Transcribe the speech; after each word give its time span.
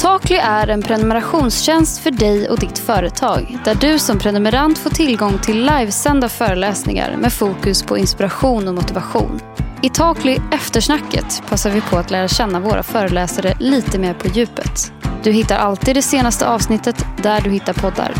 Takly 0.00 0.36
är 0.36 0.68
en 0.68 0.82
prenumerationstjänst 0.82 1.98
för 1.98 2.10
dig 2.10 2.48
och 2.48 2.58
ditt 2.58 2.78
företag 2.78 3.58
där 3.64 3.74
du 3.74 3.98
som 3.98 4.18
prenumerant 4.18 4.78
får 4.78 4.90
tillgång 4.90 5.38
till 5.38 5.66
livesända 5.66 6.28
föreläsningar 6.28 7.16
med 7.16 7.32
fokus 7.32 7.82
på 7.82 7.98
inspiration 7.98 8.68
och 8.68 8.74
motivation. 8.74 9.40
I 9.82 9.88
Takly 9.88 10.38
Eftersnacket 10.52 11.42
passar 11.48 11.70
vi 11.70 11.80
på 11.80 11.96
att 11.96 12.10
lära 12.10 12.28
känna 12.28 12.60
våra 12.60 12.82
föreläsare 12.82 13.54
lite 13.58 13.98
mer 13.98 14.14
på 14.14 14.28
djupet. 14.28 14.92
Du 15.22 15.32
hittar 15.32 15.56
alltid 15.56 15.96
det 15.96 16.02
senaste 16.02 16.48
avsnittet 16.48 17.04
där 17.22 17.40
du 17.40 17.50
hittar 17.50 17.72
poddar. 17.72 18.14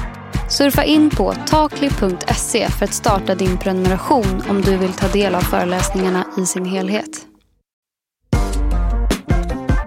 Surfa 0.48 0.84
in 0.84 1.10
på 1.10 1.34
takly.se 1.46 2.68
för 2.68 2.84
att 2.84 2.94
starta 2.94 3.34
din 3.34 3.58
prenumeration 3.58 4.42
om 4.48 4.62
du 4.62 4.76
vill 4.76 4.92
ta 4.92 5.08
del 5.08 5.34
av 5.34 5.40
föreläsningarna 5.40 6.24
i 6.38 6.46
sin 6.46 6.64
helhet. 6.64 7.26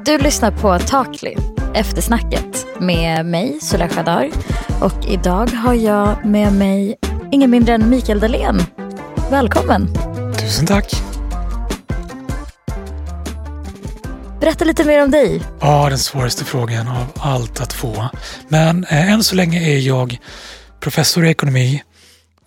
Du 0.06 0.18
lyssnar 0.18 0.52
på 0.52 0.80
Takly, 0.80 1.36
eftersnacket 1.74 2.68
med 2.80 3.26
mig, 3.26 3.60
Sulay 3.62 3.90
Khadar. 3.90 4.30
Och 4.82 5.06
idag 5.08 5.48
har 5.48 5.74
jag 5.74 6.26
med 6.26 6.54
mig 6.54 6.96
ingen 7.32 7.52
mindre 7.52 7.74
än 7.74 7.90
Mikael 7.90 8.20
Dahlén. 8.20 8.62
Välkommen! 9.32 9.88
Tusen 10.40 10.66
tack! 10.66 10.94
Berätta 14.40 14.66
lite 14.66 14.84
mer 14.84 15.04
om 15.04 15.12
dig. 15.12 15.42
Ja, 15.62 15.90
den 15.90 15.98
svåraste 15.98 16.46
frågan 16.46 16.88
av 16.88 17.06
allt 17.20 17.62
att 17.62 17.74
få. 17.74 18.10
Men 18.48 18.84
eh, 18.84 19.12
än 19.12 19.24
så 19.24 19.36
länge 19.36 19.76
är 19.76 19.80
jag 19.80 20.18
professor 20.80 21.26
i 21.26 21.30
ekonomi, 21.30 21.84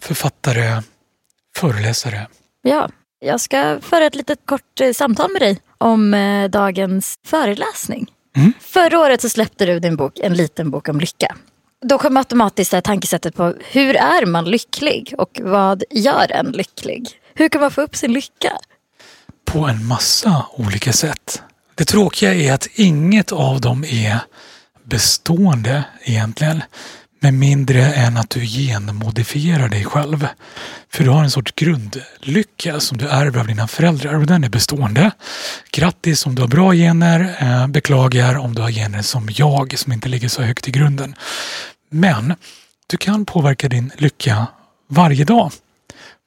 författare, 0.00 0.82
föreläsare. 1.56 2.26
Ja, 2.62 2.88
jag 3.20 3.40
ska 3.40 3.78
föra 3.82 4.04
ett 4.06 4.14
litet 4.14 4.38
kort 4.44 4.80
eh, 4.80 4.92
samtal 4.92 5.32
med 5.32 5.42
dig 5.42 5.58
om 5.78 6.14
eh, 6.14 6.50
dagens 6.50 7.14
föreläsning. 7.26 8.06
Mm. 8.36 8.52
Förra 8.60 8.98
året 8.98 9.20
så 9.20 9.28
släppte 9.28 9.66
du 9.66 9.80
din 9.80 9.96
bok 9.96 10.18
En 10.18 10.34
liten 10.34 10.70
bok 10.70 10.88
om 10.88 11.00
lycka. 11.00 11.36
Då 11.82 11.98
kom 11.98 12.16
automatiskt 12.16 12.70
det 12.70 12.76
här 12.76 12.82
tankesättet 12.82 13.34
på 13.36 13.54
hur 13.70 13.96
är 13.96 14.26
man 14.26 14.44
lycklig 14.44 15.14
och 15.18 15.40
vad 15.42 15.82
gör 15.90 16.32
en 16.32 16.52
lycklig? 16.52 17.10
Hur 17.34 17.48
kan 17.48 17.60
man 17.60 17.70
få 17.70 17.82
upp 17.82 17.96
sin 17.96 18.12
lycka? 18.12 18.52
På 19.44 19.58
en 19.58 19.86
massa 19.86 20.46
olika 20.52 20.92
sätt. 20.92 21.42
Det 21.74 21.84
tråkiga 21.84 22.34
är 22.34 22.52
att 22.52 22.68
inget 22.74 23.32
av 23.32 23.60
dem 23.60 23.84
är 23.84 24.18
bestående 24.84 25.84
egentligen. 26.04 26.62
Med 27.26 27.34
mindre 27.34 27.82
än 27.82 28.16
att 28.16 28.30
du 28.30 28.40
genmodifierar 28.40 29.68
dig 29.68 29.84
själv. 29.84 30.26
För 30.88 31.04
du 31.04 31.10
har 31.10 31.24
en 31.24 31.30
sorts 31.30 31.52
grundlycka 31.52 32.80
som 32.80 32.98
du 32.98 33.08
ärver 33.08 33.40
av 33.40 33.46
dina 33.46 33.68
föräldrar 33.68 34.14
och 34.14 34.26
den 34.26 34.44
är 34.44 34.48
bestående. 34.48 35.10
Grattis 35.70 36.26
om 36.26 36.34
du 36.34 36.42
har 36.42 36.48
bra 36.48 36.72
gener. 36.72 37.36
Eh, 37.40 37.66
beklagar 37.66 38.38
om 38.38 38.54
du 38.54 38.62
har 38.62 38.70
gener 38.70 39.02
som 39.02 39.28
jag 39.32 39.78
som 39.78 39.92
inte 39.92 40.08
ligger 40.08 40.28
så 40.28 40.42
högt 40.42 40.68
i 40.68 40.70
grunden. 40.70 41.14
Men 41.90 42.34
du 42.86 42.96
kan 42.96 43.24
påverka 43.24 43.68
din 43.68 43.92
lycka 43.96 44.46
varje 44.88 45.24
dag 45.24 45.52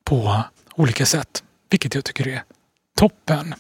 på 0.05 0.43
olika 0.75 1.05
sätt. 1.05 1.43
Vilket 1.69 1.95
jag 1.95 2.05
tycker 2.05 2.27
är 2.27 2.43
toppen. 2.97 3.55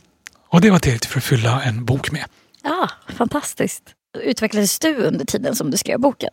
Och 0.49 0.61
det 0.61 0.69
var 0.69 0.79
tillräckligt 0.79 1.11
för 1.11 1.19
att 1.19 1.23
fylla 1.23 1.63
en 1.63 1.85
bok 1.85 2.11
med. 2.11 2.25
Ja, 2.63 2.89
fantastiskt. 3.17 3.83
Utvecklades 4.23 4.79
du 4.79 4.95
under 4.95 5.25
tiden 5.25 5.55
som 5.55 5.71
du 5.71 5.77
skrev 5.77 5.99
boken? 5.99 6.31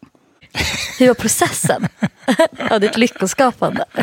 Hur 0.99 1.07
var 1.07 1.15
processen 1.15 1.89
av 2.71 2.81
ditt 2.81 2.97
lyckoskapande? 2.97 3.85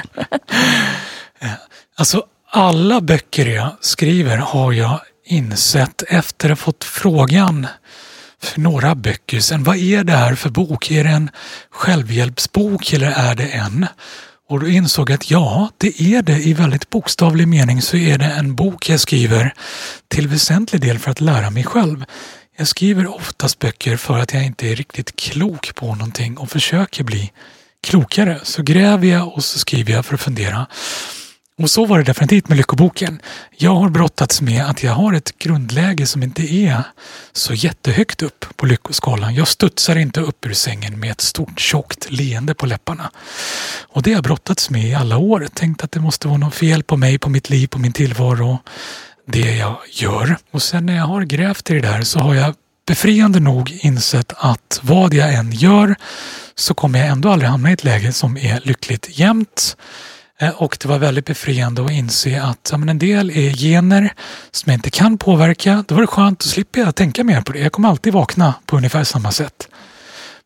Alltså 1.95 2.25
alla 2.51 3.01
böcker 3.01 3.45
jag 3.45 3.75
skriver 3.81 4.37
har 4.37 4.71
jag 4.71 4.99
insett 5.25 6.03
efter 6.07 6.49
att 6.49 6.59
ha 6.59 6.63
fått 6.65 6.83
frågan 6.83 7.67
för 8.41 8.59
några 8.59 8.95
böcker 8.95 9.39
sedan. 9.39 9.63
Vad 9.63 9.77
är 9.77 10.03
det 10.03 10.13
här 10.13 10.35
för 10.35 10.49
bok? 10.49 10.91
Är 10.91 11.03
det 11.03 11.09
en 11.09 11.29
självhjälpsbok 11.71 12.93
eller 12.93 13.11
är 13.11 13.35
det 13.35 13.47
en? 13.47 13.85
Och 14.49 14.59
då 14.59 14.67
insåg 14.67 15.09
jag 15.09 15.15
att 15.15 15.31
ja, 15.31 15.69
det 15.77 16.01
är 16.01 16.21
det. 16.21 16.37
I 16.37 16.53
väldigt 16.53 16.89
bokstavlig 16.89 17.47
mening 17.47 17.81
så 17.81 17.97
är 17.97 18.17
det 18.17 18.25
en 18.25 18.55
bok 18.55 18.89
jag 18.89 18.99
skriver 18.99 19.53
till 20.07 20.27
väsentlig 20.27 20.81
del 20.81 20.99
för 20.99 21.11
att 21.11 21.21
lära 21.21 21.49
mig 21.49 21.63
själv. 21.63 22.05
Jag 22.55 22.67
skriver 22.67 23.15
oftast 23.15 23.59
böcker 23.59 23.97
för 23.97 24.19
att 24.19 24.33
jag 24.33 24.45
inte 24.45 24.67
är 24.67 24.75
riktigt 24.75 25.15
klok 25.15 25.75
på 25.75 25.95
någonting 25.95 26.37
och 26.37 26.49
försöker 26.49 27.03
bli 27.03 27.31
klokare. 27.81 28.39
Så 28.43 28.63
gräver 28.63 29.07
jag 29.07 29.33
och 29.33 29.43
så 29.43 29.59
skriver 29.59 29.93
jag 29.93 30.05
för 30.05 30.13
att 30.13 30.21
fundera. 30.21 30.67
Och 31.57 31.69
så 31.69 31.85
var 31.85 31.97
det 31.97 32.03
definitivt 32.03 32.47
med 32.47 32.57
Lyckoboken. 32.57 33.21
Jag 33.57 33.75
har 33.75 33.89
brottats 33.89 34.41
med 34.41 34.65
att 34.65 34.83
jag 34.83 34.91
har 34.91 35.13
ett 35.13 35.37
grundläge 35.37 36.05
som 36.05 36.23
inte 36.23 36.53
är 36.53 36.83
så 37.31 37.53
jättehögt 37.53 38.21
upp 38.21 38.45
på 38.55 38.65
lyckoskalan. 38.65 39.35
Jag 39.35 39.47
studsar 39.47 39.95
inte 39.95 40.21
upp 40.21 40.45
ur 40.45 40.53
sängen 40.53 40.99
med 40.99 41.11
ett 41.11 41.21
stort 41.21 41.59
tjockt 41.59 42.11
leende 42.11 42.53
på 42.53 42.65
läpparna. 42.65 43.11
Och 43.81 44.03
det 44.03 44.09
har 44.09 44.15
jag 44.15 44.23
brottats 44.23 44.69
med 44.69 44.85
i 44.85 44.93
alla 44.93 45.17
år. 45.17 45.47
Tänkt 45.53 45.83
att 45.83 45.91
det 45.91 45.99
måste 45.99 46.27
vara 46.27 46.37
något 46.37 46.55
fel 46.55 46.83
på 46.83 46.97
mig, 46.97 47.17
på 47.17 47.29
mitt 47.29 47.49
liv, 47.49 47.67
på 47.67 47.79
min 47.79 47.93
tillvaro. 47.93 48.59
Det 49.27 49.57
jag 49.57 49.77
gör. 49.91 50.37
Och 50.51 50.61
sen 50.61 50.85
när 50.85 50.95
jag 50.95 51.05
har 51.05 51.21
grävt 51.21 51.69
i 51.69 51.73
det 51.73 51.81
där 51.81 52.01
så 52.01 52.19
har 52.19 52.35
jag 52.35 52.55
befriande 52.87 53.39
nog 53.39 53.71
insett 53.81 54.33
att 54.37 54.79
vad 54.83 55.13
jag 55.13 55.33
än 55.33 55.51
gör 55.51 55.95
så 56.55 56.73
kommer 56.73 56.99
jag 56.99 57.07
ändå 57.07 57.29
aldrig 57.29 57.49
hamna 57.49 57.69
i 57.69 57.73
ett 57.73 57.83
läge 57.83 58.13
som 58.13 58.37
är 58.37 58.59
lyckligt 58.63 59.19
jämt. 59.19 59.77
Eh, 60.39 60.49
och 60.49 60.77
det 60.81 60.87
var 60.87 60.97
väldigt 60.99 61.25
befriande 61.25 61.85
att 61.85 61.91
inse 61.91 62.41
att 62.41 62.69
ja, 62.71 62.77
men 62.77 62.89
en 62.89 62.99
del 62.99 63.29
är 63.29 63.51
gener 63.53 64.13
som 64.51 64.71
jag 64.71 64.77
inte 64.77 64.89
kan 64.89 65.17
påverka. 65.17 65.85
Då 65.87 65.95
var 65.95 66.01
det 66.01 66.07
skönt 66.07 66.41
att 66.41 66.47
slippa 66.47 66.79
jag 66.79 66.95
tänka 66.95 67.23
mer 67.23 67.41
på 67.41 67.51
det. 67.51 67.59
Jag 67.59 67.71
kommer 67.71 67.89
alltid 67.89 68.13
vakna 68.13 68.53
på 68.65 68.77
ungefär 68.77 69.03
samma 69.03 69.31
sätt. 69.31 69.67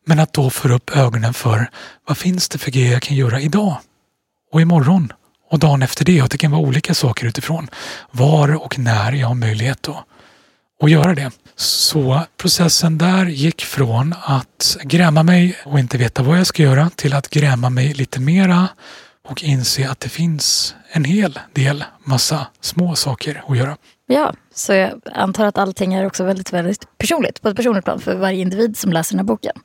Men 0.06 0.20
att 0.20 0.32
då 0.32 0.50
få 0.50 0.68
upp 0.68 0.96
ögonen 0.96 1.34
för 1.34 1.70
vad 2.06 2.18
finns 2.18 2.48
det 2.48 2.58
för 2.58 2.70
grejer 2.70 2.92
jag 2.92 3.02
kan 3.02 3.16
göra 3.16 3.40
idag 3.40 3.76
och 4.52 4.60
imorgon 4.60 5.12
och 5.50 5.58
dagen 5.58 5.82
efter 5.82 6.04
det. 6.04 6.22
Och 6.22 6.28
det 6.28 6.38
kan 6.38 6.50
vara 6.50 6.60
olika 6.60 6.94
saker 6.94 7.26
utifrån 7.26 7.68
var 8.10 8.64
och 8.64 8.78
när 8.78 9.12
jag 9.12 9.28
har 9.28 9.34
möjlighet 9.34 9.82
då 9.82 10.04
att 10.82 10.90
göra 10.90 11.14
det. 11.14 11.30
Så 11.56 12.22
processen 12.36 12.98
där 12.98 13.26
gick 13.26 13.62
från 13.62 14.14
att 14.22 14.76
gräma 14.82 15.22
mig 15.22 15.56
och 15.64 15.78
inte 15.78 15.98
veta 15.98 16.22
vad 16.22 16.38
jag 16.38 16.46
ska 16.46 16.62
göra 16.62 16.90
till 16.90 17.14
att 17.14 17.30
gräma 17.30 17.70
mig 17.70 17.94
lite 17.94 18.20
mera 18.20 18.68
och 19.28 19.42
inse 19.44 19.88
att 19.90 20.00
det 20.00 20.08
finns 20.08 20.74
en 20.92 21.04
hel 21.04 21.38
del 21.54 21.84
massa 22.04 22.46
små 22.60 22.94
saker 22.96 23.42
att 23.48 23.56
göra. 23.58 23.76
Ja, 24.06 24.34
så 24.54 24.72
jag 24.72 25.00
antar 25.14 25.44
att 25.46 25.58
allting 25.58 25.94
är 25.94 26.06
också 26.06 26.24
väldigt, 26.24 26.52
väldigt 26.52 26.98
personligt 26.98 27.42
på 27.42 27.48
ett 27.48 27.56
personligt 27.56 27.84
plan 27.84 28.00
för 28.00 28.14
varje 28.16 28.40
individ 28.40 28.76
som 28.76 28.92
läser 28.92 29.12
den 29.12 29.18
här 29.18 29.24
boken. 29.26 29.56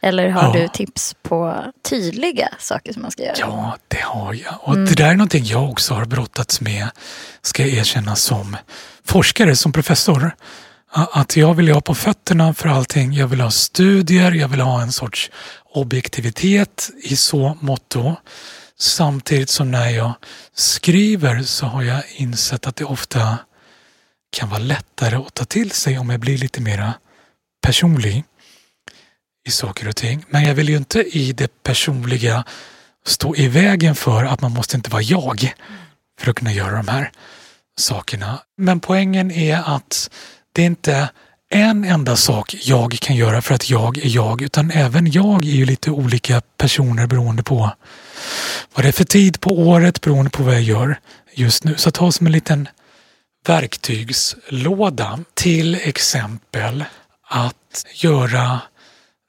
Eller 0.00 0.28
har 0.28 0.42
Ja. 0.42 0.60
du 0.62 0.68
tips 0.68 1.14
på 1.22 1.64
tydliga 1.88 2.48
saker 2.58 2.92
som 2.92 3.02
man 3.02 3.10
ska 3.10 3.22
göra? 3.22 3.34
Ja, 3.38 3.76
det 3.88 4.00
har 4.02 4.34
jag. 4.34 4.54
Och 4.60 4.76
det 4.78 4.94
där 4.94 5.08
är 5.10 5.14
någonting 5.14 5.44
jag 5.44 5.70
också 5.70 5.94
har 5.94 6.04
brottats 6.04 6.60
med, 6.60 6.88
ska 7.42 7.62
jag 7.66 7.72
erkänna, 7.78 8.16
som 8.16 8.56
forskare, 9.04 9.56
som 9.56 9.72
professor. 9.72 10.30
Att 10.92 11.36
jag 11.36 11.54
vill 11.54 11.68
ha 11.70 11.80
på 11.80 11.94
fötterna 11.94 12.54
för 12.54 12.68
allting. 12.68 13.12
Jag 13.12 13.26
vill 13.26 13.40
ha 13.40 13.50
studier, 13.50 14.32
jag 14.32 14.48
vill 14.48 14.60
ha 14.60 14.82
en 14.82 14.92
sorts 14.92 15.30
objektivitet 15.74 16.90
i 17.02 17.16
så 17.16 17.58
motto. 17.60 18.16
Samtidigt 18.80 19.50
som 19.50 19.70
när 19.70 19.88
jag 19.88 20.12
skriver 20.54 21.42
så 21.42 21.66
har 21.66 21.82
jag 21.82 22.02
insett 22.16 22.66
att 22.66 22.76
det 22.76 22.84
ofta 22.84 23.38
kan 24.30 24.48
vara 24.48 24.60
lättare 24.60 25.16
att 25.16 25.34
ta 25.34 25.44
till 25.44 25.70
sig 25.70 25.98
om 25.98 26.10
jag 26.10 26.20
blir 26.20 26.38
lite 26.38 26.60
mera 26.60 26.94
personlig 27.62 28.24
i 29.48 29.50
saker 29.50 29.88
och 29.88 29.96
ting. 29.96 30.24
Men 30.28 30.44
jag 30.44 30.54
vill 30.54 30.68
ju 30.68 30.76
inte 30.76 31.18
i 31.18 31.32
det 31.32 31.62
personliga 31.62 32.44
stå 33.06 33.36
i 33.36 33.48
vägen 33.48 33.94
för 33.94 34.24
att 34.24 34.40
man 34.40 34.52
måste 34.52 34.76
inte 34.76 34.90
vara 34.90 35.02
jag 35.02 35.54
för 36.20 36.30
att 36.30 36.36
kunna 36.36 36.52
göra 36.52 36.76
de 36.76 36.88
här 36.88 37.12
sakerna. 37.78 38.42
Men 38.56 38.80
poängen 38.80 39.30
är 39.30 39.76
att 39.76 40.10
det 40.52 40.62
är 40.62 40.66
inte 40.66 41.08
en 41.50 41.84
enda 41.84 42.16
sak 42.16 42.54
jag 42.62 42.92
kan 43.00 43.16
göra 43.16 43.42
för 43.42 43.54
att 43.54 43.70
jag 43.70 43.98
är 43.98 44.08
jag, 44.08 44.42
utan 44.42 44.70
även 44.70 45.10
jag 45.10 45.44
är 45.44 45.50
ju 45.50 45.64
lite 45.64 45.90
olika 45.90 46.40
personer 46.56 47.06
beroende 47.06 47.42
på 47.42 47.70
vad 48.74 48.84
det 48.84 48.88
är 48.88 48.92
för 48.92 49.04
tid 49.04 49.40
på 49.40 49.58
året, 49.58 50.00
beroende 50.00 50.30
på 50.30 50.42
vad 50.42 50.54
jag 50.54 50.62
gör 50.62 51.00
just 51.34 51.64
nu. 51.64 51.74
Så 51.76 51.90
ta 51.90 52.12
som 52.12 52.26
en 52.26 52.32
liten 52.32 52.68
verktygslåda 53.46 55.18
till 55.34 55.74
exempel 55.74 56.84
att 57.28 57.86
göra 57.94 58.60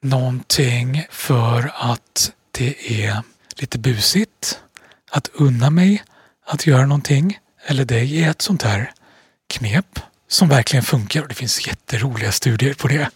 någonting 0.02 1.06
för 1.10 1.72
att 1.74 2.32
det 2.50 3.04
är 3.04 3.22
lite 3.56 3.78
busigt. 3.78 4.60
Att 5.10 5.30
unna 5.34 5.70
mig 5.70 6.02
att 6.46 6.66
göra 6.66 6.86
någonting. 6.86 7.38
Eller 7.66 7.84
dig 7.84 8.22
är 8.22 8.30
ett 8.30 8.42
sånt 8.42 8.62
här 8.62 8.92
knep 9.48 9.98
som 10.28 10.48
verkligen 10.48 10.84
funkar 10.84 11.22
och 11.22 11.28
det 11.28 11.34
finns 11.34 11.66
jätteroliga 11.66 12.32
studier 12.32 12.74
på 12.74 12.88
det 12.88 13.08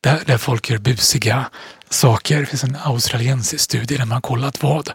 där, 0.00 0.22
där 0.26 0.38
folk 0.38 0.70
gör 0.70 0.78
busiga 0.78 1.50
saker. 1.90 2.40
Det 2.40 2.46
finns 2.46 2.64
en 2.64 2.76
australiensisk 2.84 3.64
studie 3.64 3.96
där 3.96 4.04
man 4.04 4.10
har 4.10 4.20
kollat 4.20 4.62
vad 4.62 4.90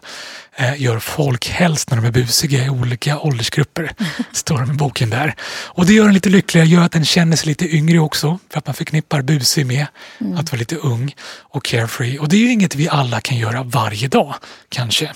eh, 0.56 0.82
gör 0.82 0.98
folk 0.98 1.48
helst 1.48 1.90
när 1.90 1.96
de 1.96 2.06
är 2.06 2.10
busiga 2.10 2.64
i 2.64 2.68
olika 2.68 3.18
åldersgrupper. 3.18 3.90
Står 4.32 4.58
det 4.58 4.72
i 4.72 4.74
boken 4.74 5.10
där. 5.10 5.34
Och 5.64 5.86
det 5.86 5.92
gör 5.92 6.08
en 6.08 6.14
lite 6.14 6.28
lyckligare, 6.28 6.68
gör 6.68 6.82
att 6.82 6.92
den 6.92 7.04
känner 7.04 7.36
sig 7.36 7.48
lite 7.48 7.76
yngre 7.76 7.98
också. 7.98 8.38
För 8.50 8.58
att 8.58 8.66
man 8.66 8.74
förknippar 8.74 9.22
busig 9.22 9.66
med 9.66 9.86
mm. 10.20 10.38
att 10.38 10.52
vara 10.52 10.58
lite 10.58 10.76
ung 10.76 11.14
och 11.40 11.64
carefree. 11.64 12.18
Och 12.18 12.28
det 12.28 12.36
är 12.36 12.40
ju 12.40 12.52
inget 12.52 12.74
vi 12.74 12.88
alla 12.88 13.20
kan 13.20 13.38
göra 13.38 13.62
varje 13.62 14.08
dag 14.08 14.34
kanske. 14.68 15.12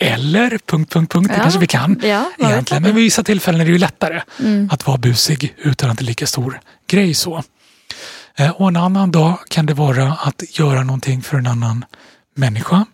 Eller 0.00 0.58
punkt, 0.66 0.92
punkt, 0.92 1.12
punkt, 1.12 1.28
det 1.28 1.40
kanske 1.40 1.60
vi 1.60 1.66
kan 1.66 2.00
ja, 2.02 2.30
egentligen. 2.38 2.82
Men 2.82 2.94
vid 2.94 3.04
vissa 3.04 3.22
tillfällen 3.22 3.60
är 3.60 3.64
det 3.64 3.70
ju 3.70 3.78
lättare 3.78 4.22
mm. 4.40 4.68
att 4.72 4.86
vara 4.86 4.96
busig 4.96 5.54
utan 5.58 5.90
att 5.90 5.98
det 5.98 6.02
är 6.02 6.06
lika 6.06 6.26
stor 6.26 6.60
grej 6.86 7.14
så. 7.14 7.42
Eh, 8.36 8.50
och 8.50 8.68
en 8.68 8.76
annan 8.76 9.10
dag 9.10 9.38
kan 9.48 9.66
det 9.66 9.74
vara 9.74 10.12
att 10.12 10.58
göra 10.58 10.82
någonting 10.82 11.22
för 11.22 11.36
en 11.38 11.46
annan 11.46 11.84
människa. 12.34 12.86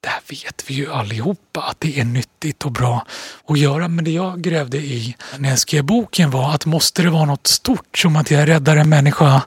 Det 0.00 0.08
här 0.08 0.20
vet 0.28 0.64
vi 0.66 0.74
ju 0.74 0.92
allihopa 0.92 1.60
att 1.60 1.80
det 1.80 2.00
är 2.00 2.04
nyttigt 2.04 2.64
och 2.64 2.72
bra 2.72 3.06
att 3.48 3.58
göra. 3.58 3.88
Men 3.88 4.04
det 4.04 4.10
jag 4.10 4.42
grävde 4.42 4.78
i 4.78 5.16
när 5.38 5.48
jag 5.48 5.58
skrev 5.58 5.84
boken 5.84 6.30
var 6.30 6.54
att 6.54 6.66
måste 6.66 7.02
det 7.02 7.10
vara 7.10 7.24
något 7.24 7.46
stort 7.46 7.98
som 7.98 8.16
att 8.16 8.30
jag 8.30 8.48
räddar 8.48 8.76
en 8.76 8.88
människa 8.88 9.42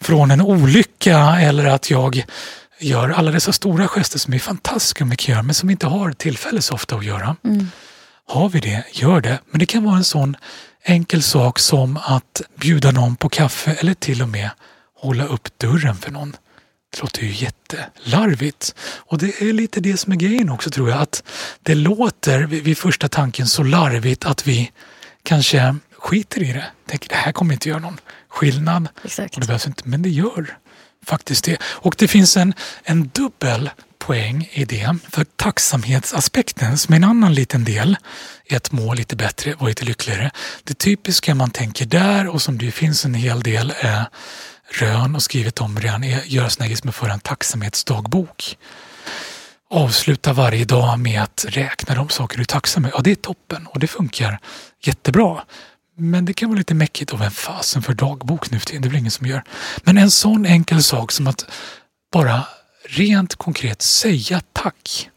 från 0.00 0.30
en 0.30 0.40
olycka 0.40 1.18
eller 1.40 1.64
att 1.64 1.90
jag 1.90 2.24
gör 2.80 3.08
alla 3.08 3.30
dessa 3.30 3.52
stora 3.52 3.88
gester 3.88 4.18
som 4.18 4.34
är 4.34 4.38
fantastiska 4.38 5.04
mycket 5.04 5.28
gör 5.28 5.42
men 5.42 5.54
som 5.54 5.66
vi 5.66 5.72
inte 5.72 5.86
har 5.86 6.12
tillfälle 6.12 6.62
så 6.62 6.74
ofta 6.74 6.96
att 6.96 7.04
göra. 7.04 7.36
Mm. 7.44 7.68
Har 8.26 8.48
vi 8.48 8.60
det, 8.60 8.84
gör 8.92 9.20
det. 9.20 9.38
Men 9.50 9.58
det 9.58 9.66
kan 9.66 9.84
vara 9.84 9.96
en 9.96 10.04
sån 10.04 10.36
enkel 10.84 11.22
sak 11.22 11.58
som 11.58 11.96
att 11.96 12.42
bjuda 12.60 12.90
någon 12.90 13.16
på 13.16 13.28
kaffe 13.28 13.72
eller 13.72 13.94
till 13.94 14.22
och 14.22 14.28
med 14.28 14.50
hålla 14.96 15.24
upp 15.24 15.58
dörren 15.58 15.96
för 15.96 16.10
någon. 16.10 16.36
Det 16.92 17.00
låter 17.00 17.22
ju 17.22 17.32
jättelarvigt. 17.32 18.74
Och 18.96 19.18
det 19.18 19.42
är 19.42 19.52
lite 19.52 19.80
det 19.80 19.96
som 19.96 20.12
är 20.12 20.16
grejen 20.16 20.50
också 20.50 20.70
tror 20.70 20.90
jag. 20.90 21.00
Att 21.00 21.22
det 21.62 21.74
låter 21.74 22.40
vid 22.46 22.78
första 22.78 23.08
tanken 23.08 23.46
så 23.46 23.62
larvigt 23.62 24.24
att 24.24 24.46
vi 24.46 24.72
kanske 25.22 25.76
skiter 25.98 26.42
i 26.42 26.52
det. 26.52 26.66
Tänker 26.86 27.08
det 27.08 27.14
här 27.14 27.32
kommer 27.32 27.54
inte 27.54 27.68
göra 27.68 27.78
någon 27.78 28.00
skillnad. 28.28 28.88
Exakt. 29.04 29.34
Och 29.34 29.40
det 29.40 29.46
behövs 29.46 29.66
inte, 29.66 29.82
men 29.88 30.02
det 30.02 30.10
gör 30.10 30.58
faktiskt 31.06 31.44
det. 31.44 31.58
Och 31.62 31.94
det 31.98 32.08
finns 32.08 32.36
en, 32.36 32.54
en 32.82 33.10
dubbel 33.14 33.70
poäng 34.06 34.48
i 34.52 34.64
det. 34.64 34.96
För 35.10 35.24
tacksamhetsaspekten 35.24 36.78
som 36.78 36.92
är 36.92 36.96
en 36.96 37.04
annan 37.04 37.34
liten 37.34 37.64
del 37.64 37.96
i 38.44 38.56
att 38.56 38.72
må 38.72 38.94
lite 38.94 39.16
bättre 39.16 39.54
och 39.54 39.68
lite 39.68 39.84
lyckligare. 39.84 40.30
Det 40.64 40.78
typiska 40.78 41.34
man 41.34 41.50
tänker 41.50 41.86
där 41.86 42.28
och 42.28 42.42
som 42.42 42.58
det 42.58 42.70
finns 42.70 43.04
en 43.04 43.14
hel 43.14 43.42
del 43.42 43.72
eh, 43.80 44.02
rön 44.80 45.14
och 45.14 45.22
skrivet 45.22 45.60
om 45.60 45.78
redan 45.78 46.04
är 46.04 46.18
att 46.18 46.30
göra 46.30 46.50
såna 46.50 46.76
som 46.76 46.88
att 46.88 46.94
föra 46.94 47.12
en 47.12 47.20
tacksamhetsdagbok. 47.20 48.58
Avsluta 49.70 50.32
varje 50.32 50.64
dag 50.64 50.98
med 50.98 51.22
att 51.22 51.44
räkna 51.48 51.94
de 51.94 52.08
saker 52.08 52.36
du 52.36 52.42
är 52.42 52.46
tacksam 52.46 52.82
med. 52.82 52.92
Ja, 52.94 53.00
det 53.04 53.10
är 53.10 53.14
toppen 53.14 53.66
och 53.66 53.80
det 53.80 53.86
funkar 53.86 54.38
jättebra. 54.82 55.42
Men 55.96 56.24
det 56.24 56.32
kan 56.32 56.48
vara 56.48 56.58
lite 56.58 56.74
mäckigt 56.74 57.12
och 57.12 57.20
vem 57.20 57.30
fasen 57.30 57.82
för 57.82 57.94
dagbok 57.94 58.50
nu 58.50 58.58
för 58.58 58.66
tiden? 58.66 58.82
Det 58.82 58.88
är 58.88 58.90
väl 58.90 58.98
ingen 58.98 59.10
som 59.10 59.26
gör. 59.26 59.44
Men 59.82 59.98
en 59.98 60.10
sån 60.10 60.46
enkel 60.46 60.82
sak 60.82 61.12
som 61.12 61.26
att 61.26 61.44
bara 62.12 62.46
rent 62.88 63.34
konkret 63.34 63.82
säga 63.82 64.42
tack. 64.52 65.10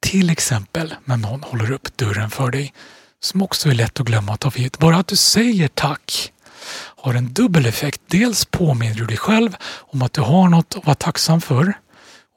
Till 0.00 0.30
exempel 0.30 0.94
när 1.04 1.16
någon 1.16 1.42
håller 1.42 1.72
upp 1.72 1.96
dörren 1.96 2.30
för 2.30 2.50
dig 2.50 2.72
som 3.20 3.42
också 3.42 3.68
är 3.68 3.74
lätt 3.74 4.00
att 4.00 4.06
glömma 4.06 4.32
att 4.32 4.40
ta 4.40 4.50
för 4.50 4.58
givet. 4.58 4.78
Bara 4.78 4.96
att 4.96 5.06
du 5.06 5.16
säger 5.16 5.68
tack 5.68 6.32
har 6.74 7.14
en 7.14 7.32
dubbel 7.32 7.66
effekt. 7.66 8.00
Dels 8.06 8.44
påminner 8.44 8.94
du 8.94 9.06
dig 9.06 9.16
själv 9.16 9.56
om 9.62 10.02
att 10.02 10.12
du 10.12 10.20
har 10.20 10.48
något 10.48 10.74
att 10.76 10.86
vara 10.86 10.94
tacksam 10.94 11.40
för 11.40 11.78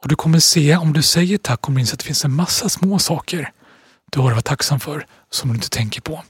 och 0.01 0.07
du 0.07 0.15
kommer 0.15 0.39
se, 0.39 0.75
om 0.75 0.93
du 0.93 1.01
säger 1.01 1.37
tack, 1.37 1.61
kommer 1.61 1.75
du 1.75 1.81
inse 1.81 1.93
att 1.93 1.99
det 1.99 2.05
finns 2.05 2.25
en 2.25 2.33
massa 2.33 2.69
små 2.69 2.99
saker 2.99 3.51
du 4.11 4.19
har 4.19 4.27
att 4.27 4.33
vara 4.33 4.41
tacksam 4.41 4.79
för 4.79 5.05
som 5.29 5.49
du 5.49 5.55
inte 5.55 5.69
tänker 5.69 6.01
på. 6.01 6.23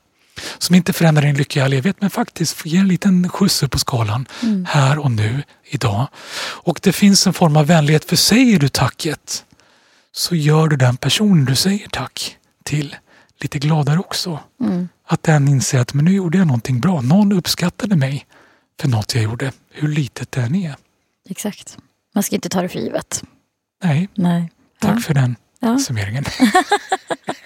Som 0.57 0.75
inte 0.75 0.93
förändrar 0.93 1.21
din 1.21 1.35
lycka 1.35 1.59
i 1.59 1.63
all 1.63 1.73
evighet 1.73 2.01
men 2.01 2.09
faktiskt 2.09 2.65
ger 2.65 2.79
en 2.79 2.87
liten 2.87 3.29
skjuts 3.29 3.63
upp 3.63 3.71
på 3.71 3.79
skalan 3.79 4.27
mm. 4.43 4.65
här 4.69 4.99
och 4.99 5.11
nu, 5.11 5.43
idag. 5.65 6.07
Och 6.63 6.79
det 6.83 6.93
finns 6.93 7.27
en 7.27 7.33
form 7.33 7.57
av 7.57 7.67
vänlighet 7.67 8.05
för 8.05 8.15
säger 8.15 8.59
du 8.59 8.69
tacket 8.69 9.45
så 10.11 10.35
gör 10.35 10.67
du 10.67 10.75
den 10.75 10.97
personen 10.97 11.45
du 11.45 11.55
säger 11.55 11.87
tack 11.91 12.37
till 12.63 12.95
lite 13.41 13.59
gladare 13.59 13.99
också. 13.99 14.39
Mm. 14.61 14.89
Att 15.07 15.23
den 15.23 15.47
inser 15.47 15.79
att 15.79 15.93
men 15.93 16.05
nu 16.05 16.11
gjorde 16.11 16.37
jag 16.37 16.47
någonting 16.47 16.79
bra. 16.79 17.01
Någon 17.01 17.31
uppskattade 17.31 17.95
mig 17.95 18.25
för 18.81 18.87
något 18.87 19.15
jag 19.15 19.23
gjorde, 19.23 19.51
hur 19.71 19.87
litet 19.87 20.31
det 20.31 20.41
än 20.41 20.55
är. 20.55 20.75
Exakt. 21.29 21.77
Man 22.13 22.23
ska 22.23 22.35
inte 22.35 22.49
ta 22.49 22.61
det 22.61 22.69
för 22.69 22.79
givet. 22.79 23.23
Nej. 23.83 24.09
Nej. 24.15 24.51
Tack 24.79 24.97
ja. 24.97 25.01
för 25.01 25.13
den 25.13 25.35
ja. 25.59 25.79
summeringen. 25.79 26.25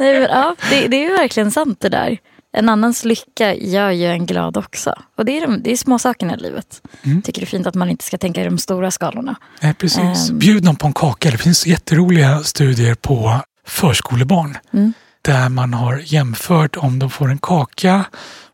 Nej, 0.00 0.20
men, 0.20 0.22
ja, 0.30 0.56
det, 0.70 0.88
det, 0.88 0.96
är 0.96 1.08
ju 1.08 1.16
verkligen 1.16 1.50
sant 1.50 1.80
det 1.80 1.88
där. 1.88 2.18
En 2.52 2.68
annans 2.68 3.04
lycka 3.04 3.54
gör 3.54 3.90
ju 3.90 4.06
en 4.06 4.26
glad 4.26 4.56
också. 4.56 4.94
Och 5.16 5.24
det 5.24 5.38
är, 5.38 5.46
de, 5.46 5.62
det 5.62 5.72
är 5.72 5.76
små 5.76 5.98
sakerna 5.98 6.34
i 6.34 6.36
livet. 6.36 6.82
Mm. 7.02 7.22
Tycker 7.22 7.40
det 7.40 7.44
är 7.44 7.46
fint 7.46 7.66
att 7.66 7.74
man 7.74 7.90
inte 7.90 8.04
ska 8.04 8.18
tänka 8.18 8.40
i 8.40 8.44
de 8.44 8.58
stora 8.58 8.90
skalorna. 8.90 9.36
Nej, 9.60 9.74
precis. 9.74 10.30
Um, 10.30 10.38
Bjud 10.38 10.64
någon 10.64 10.76
på 10.76 10.86
en 10.86 10.92
kaka. 10.92 11.30
Det 11.30 11.38
finns 11.38 11.66
jätteroliga 11.66 12.38
studier 12.38 12.94
på 12.94 13.40
förskolebarn. 13.66 14.58
Mm. 14.72 14.92
Där 15.22 15.48
man 15.48 15.74
har 15.74 16.02
jämfört 16.04 16.76
om 16.76 16.98
de 16.98 17.10
får 17.10 17.30
en 17.30 17.38
kaka 17.38 18.04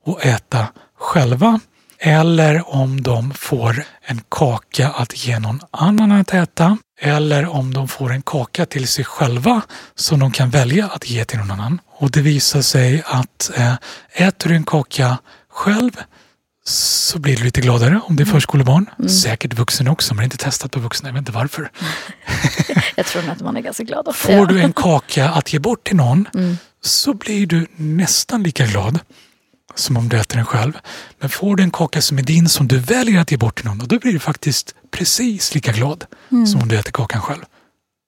och 0.04 0.26
äta 0.26 0.66
själva 0.98 1.60
eller 1.98 2.74
om 2.74 3.02
de 3.02 3.34
får 3.34 3.84
en 4.02 4.20
kaka 4.28 4.88
att 4.88 5.26
ge 5.26 5.38
någon 5.38 5.60
annan 5.70 6.12
att 6.12 6.34
äta 6.34 6.78
eller 7.00 7.46
om 7.46 7.74
de 7.74 7.88
får 7.88 8.12
en 8.12 8.22
kaka 8.22 8.66
till 8.66 8.88
sig 8.88 9.04
själva 9.04 9.62
som 9.94 10.20
de 10.20 10.30
kan 10.30 10.50
välja 10.50 10.86
att 10.86 11.10
ge 11.10 11.24
till 11.24 11.38
någon 11.38 11.50
annan. 11.50 11.80
Och 11.98 12.10
det 12.10 12.20
visar 12.20 12.62
sig 12.62 13.02
att 13.06 13.50
äh, 13.56 13.74
äter 14.12 14.48
du 14.48 14.56
en 14.56 14.64
kaka 14.64 15.18
själv 15.50 15.90
så 16.64 17.18
blir 17.18 17.36
du 17.36 17.44
lite 17.44 17.60
gladare 17.60 18.00
om 18.04 18.16
det 18.16 18.22
är 18.22 18.24
mm. 18.24 18.32
förskolebarn. 18.32 18.90
Mm. 18.98 19.08
Säkert 19.08 19.54
vuxen 19.54 19.88
också, 19.88 20.14
men 20.14 20.24
inte 20.24 20.36
testat 20.36 20.70
på 20.70 20.80
vuxna. 20.80 21.08
Jag 21.08 21.14
vet 21.14 21.20
inte 21.20 21.32
varför. 21.32 21.70
jag 22.96 23.06
tror 23.06 23.30
att 23.30 23.40
man 23.40 23.56
är 23.56 23.60
ganska 23.60 23.82
glad. 23.82 24.16
Får 24.16 24.46
du 24.46 24.60
en 24.60 24.72
kaka 24.72 25.28
att 25.28 25.52
ge 25.52 25.58
bort 25.58 25.84
till 25.84 25.96
någon 25.96 26.28
mm. 26.34 26.58
så 26.80 27.14
blir 27.14 27.46
du 27.46 27.66
nästan 27.76 28.42
lika 28.42 28.66
glad 28.66 28.98
som 29.78 29.96
om 29.96 30.08
du 30.08 30.18
äter 30.18 30.36
den 30.36 30.46
själv. 30.46 30.72
Men 31.20 31.30
får 31.30 31.56
du 31.56 31.62
en 31.62 31.70
kaka 31.70 32.02
som 32.02 32.18
är 32.18 32.22
din 32.22 32.48
som 32.48 32.68
du 32.68 32.78
väljer 32.78 33.20
att 33.20 33.30
ge 33.30 33.36
bort 33.36 33.56
till 33.56 33.66
någon, 33.66 33.78
då 33.78 33.98
blir 33.98 34.12
du 34.12 34.18
faktiskt 34.18 34.74
precis 34.90 35.54
lika 35.54 35.72
glad 35.72 36.04
mm. 36.32 36.46
som 36.46 36.62
om 36.62 36.68
du 36.68 36.78
äter 36.78 36.92
kakan 36.92 37.22
själv. 37.22 37.44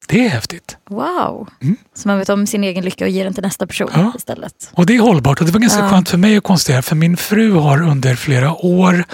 Det 0.09 0.27
är 0.27 0.29
häftigt. 0.29 0.77
Wow! 0.91 1.49
Mm. 1.63 1.77
Så 1.95 2.09
man 2.09 2.19
vet 2.19 2.29
om 2.29 2.47
sin 2.47 2.65
egen 2.65 2.85
lycka 2.85 3.05
och 3.05 3.11
ger 3.11 3.25
den 3.25 3.35
till 3.35 3.43
nästa 3.43 3.67
person 3.67 3.91
ja. 3.95 4.13
istället. 4.17 4.71
Och 4.73 4.87
det 4.87 4.97
är 4.97 5.01
hållbart 5.01 5.41
och 5.41 5.47
det 5.47 5.53
var 5.53 5.61
ganska 5.61 5.81
ja. 5.81 5.91
skönt 5.91 6.09
för 6.09 6.19
mig 6.19 6.37
att 6.37 6.45
konstatera 6.45 6.83
för 6.83 6.97
min 6.97 7.17
fru 7.17 7.53
har 7.53 7.83
under 7.83 8.15
flera 8.15 8.53
år 8.53 9.05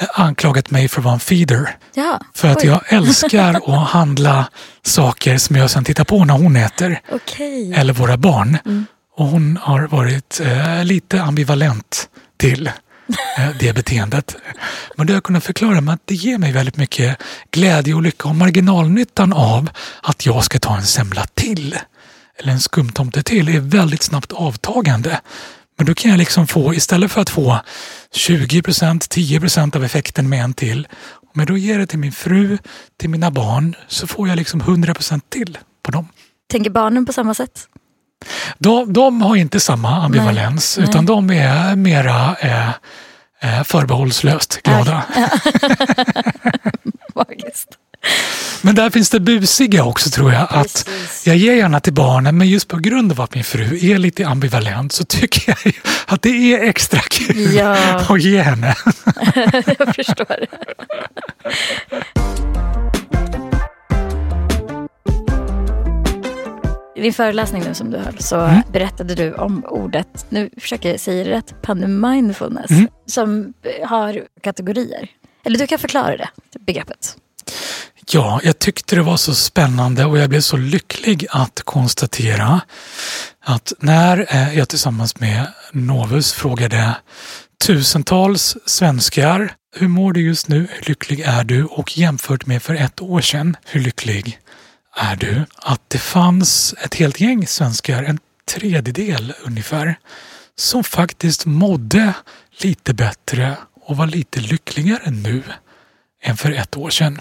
eh, 0.00 0.20
anklagat 0.20 0.70
mig 0.70 0.88
för 0.88 1.00
att 1.00 1.04
vara 1.04 1.14
en 1.14 1.20
feeder. 1.20 1.76
Ja. 1.94 2.20
För 2.34 2.48
att 2.48 2.62
Oj. 2.62 2.66
jag 2.66 2.80
älskar 2.86 3.54
att 3.82 3.88
handla 3.88 4.48
saker 4.82 5.38
som 5.38 5.56
jag 5.56 5.70
sen 5.70 5.84
tittar 5.84 6.04
på 6.04 6.24
när 6.24 6.34
hon 6.34 6.56
äter. 6.56 7.00
Okay. 7.12 7.72
Eller 7.72 7.92
våra 7.92 8.16
barn. 8.16 8.58
Mm. 8.64 8.86
Och 9.16 9.26
hon 9.26 9.56
har 9.56 9.86
varit 9.86 10.40
eh, 10.40 10.84
lite 10.84 11.22
ambivalent 11.22 12.08
till 12.36 12.66
eh, 12.66 13.50
det 13.60 13.72
beteendet. 13.72 14.36
Men 14.96 15.06
det 15.06 15.12
har 15.12 15.16
jag 15.16 15.24
kunnat 15.24 15.44
förklara 15.44 15.80
med 15.80 15.94
att 15.94 16.06
det 16.06 16.14
ger 16.14 16.38
mig 16.38 16.52
väldigt 16.52 16.76
mycket 16.76 17.16
glädje 17.50 17.94
och 17.94 18.02
lycka 18.02 18.28
och 18.28 18.36
marginalnyttan 18.36 19.32
av 19.32 19.70
att 20.02 20.26
jag 20.26 20.44
ska 20.44 20.58
ta 20.58 20.76
en 20.76 20.82
semla 20.82 21.26
till 21.34 21.78
eller 22.36 22.52
en 22.52 22.60
skumtomte 22.60 23.22
till 23.22 23.48
är 23.48 23.60
väldigt 23.60 24.02
snabbt 24.02 24.32
avtagande. 24.32 25.20
Men 25.76 25.86
då 25.86 25.94
kan 25.94 26.10
jag 26.10 26.18
liksom 26.18 26.46
få, 26.46 26.74
istället 26.74 27.12
för 27.12 27.20
att 27.20 27.30
få 27.30 27.60
20% 28.14 29.08
10% 29.08 29.76
av 29.76 29.84
effekten 29.84 30.28
med 30.28 30.44
en 30.44 30.54
till, 30.54 30.88
om 31.34 31.40
jag 31.40 31.46
då 31.46 31.56
ger 31.56 31.78
det 31.78 31.86
till 31.86 31.98
min 31.98 32.12
fru, 32.12 32.58
till 32.96 33.10
mina 33.10 33.30
barn, 33.30 33.76
så 33.88 34.06
får 34.06 34.28
jag 34.28 34.36
liksom 34.36 34.62
100% 34.62 35.20
till 35.28 35.58
på 35.82 35.90
dem. 35.90 36.08
Tänker 36.50 36.70
barnen 36.70 37.06
på 37.06 37.12
samma 37.12 37.34
sätt? 37.34 37.68
De, 38.58 38.92
de 38.92 39.22
har 39.22 39.36
inte 39.36 39.60
samma 39.60 40.04
ambivalens 40.04 40.78
nej, 40.78 40.88
utan 40.88 41.04
nej. 41.04 41.14
de 41.14 41.30
är 41.30 41.76
mera 41.76 42.36
eh, 42.40 42.68
eh, 43.40 43.62
förbehållslöst 43.64 44.62
glada. 44.62 45.02
Magiskt. 47.14 47.68
Men 48.62 48.74
där 48.74 48.90
finns 48.90 49.10
det 49.10 49.20
busiga 49.20 49.84
också 49.84 50.10
tror 50.10 50.32
jag. 50.32 50.46
Att 50.50 50.88
jag 51.24 51.36
ger 51.36 51.54
gärna 51.54 51.80
till 51.80 51.92
barnen 51.92 52.38
men 52.38 52.48
just 52.48 52.68
på 52.68 52.76
grund 52.76 53.12
av 53.12 53.20
att 53.20 53.34
min 53.34 53.44
fru 53.44 53.90
är 53.90 53.98
lite 53.98 54.26
ambivalent 54.26 54.92
så 54.92 55.04
tycker 55.04 55.56
jag 55.64 55.74
att 56.06 56.22
det 56.22 56.54
är 56.54 56.68
extra 56.68 57.00
kul 57.00 57.54
ja. 57.54 57.76
att 58.08 58.20
ge 58.20 58.42
henne. 58.42 58.74
jag 59.78 59.94
förstår. 59.94 60.46
I 67.00 67.02
din 67.02 67.12
föreläsning 67.12 67.62
nu 67.62 67.74
som 67.74 67.90
du 67.90 67.98
höll 67.98 68.18
så 68.18 68.40
mm. 68.40 68.62
berättade 68.72 69.14
du 69.14 69.34
om 69.34 69.64
ordet, 69.64 70.26
nu 70.28 70.50
försöker 70.58 70.90
jag 70.90 71.00
säga 71.00 71.24
det 71.24 71.30
rätt, 71.30 71.62
pandemindfulness, 71.62 72.70
mm. 72.70 72.88
som 73.06 73.54
har 73.84 74.26
kategorier. 74.40 75.08
Eller 75.44 75.58
du 75.58 75.66
kan 75.66 75.78
förklara 75.78 76.16
det, 76.16 76.28
begreppet. 76.58 77.16
Ja, 78.10 78.40
jag 78.42 78.58
tyckte 78.58 78.96
det 78.96 79.02
var 79.02 79.16
så 79.16 79.34
spännande 79.34 80.04
och 80.04 80.18
jag 80.18 80.30
blev 80.30 80.40
så 80.40 80.56
lycklig 80.56 81.26
att 81.30 81.62
konstatera 81.64 82.60
att 83.44 83.72
när 83.78 84.26
eh, 84.28 84.58
jag 84.58 84.68
tillsammans 84.68 85.20
med 85.20 85.46
Novus 85.72 86.32
frågade 86.32 86.96
tusentals 87.66 88.56
svenskar 88.66 89.52
hur 89.76 89.88
mår 89.88 90.12
du 90.12 90.20
just 90.20 90.48
nu? 90.48 90.68
Hur 90.70 90.88
lycklig 90.88 91.20
är 91.20 91.44
du? 91.44 91.64
Och 91.64 91.98
jämfört 91.98 92.46
med 92.46 92.62
för 92.62 92.74
ett 92.74 93.00
år 93.00 93.20
sedan, 93.20 93.56
hur 93.64 93.80
lycklig 93.80 94.38
är 94.96 95.16
du? 95.16 95.44
Att 95.56 95.82
det 95.88 95.98
fanns 95.98 96.74
ett 96.84 96.94
helt 96.94 97.20
gäng 97.20 97.46
svenskar, 97.46 98.02
en 98.02 98.18
tredjedel 98.44 99.32
ungefär, 99.44 99.98
som 100.56 100.84
faktiskt 100.84 101.46
mådde 101.46 102.14
lite 102.50 102.94
bättre 102.94 103.56
och 103.74 103.96
var 103.96 104.06
lite 104.06 104.40
lyckligare 104.40 105.10
nu 105.10 105.42
än 106.22 106.36
för 106.36 106.52
ett 106.52 106.76
år 106.76 106.90
sedan. 106.90 107.20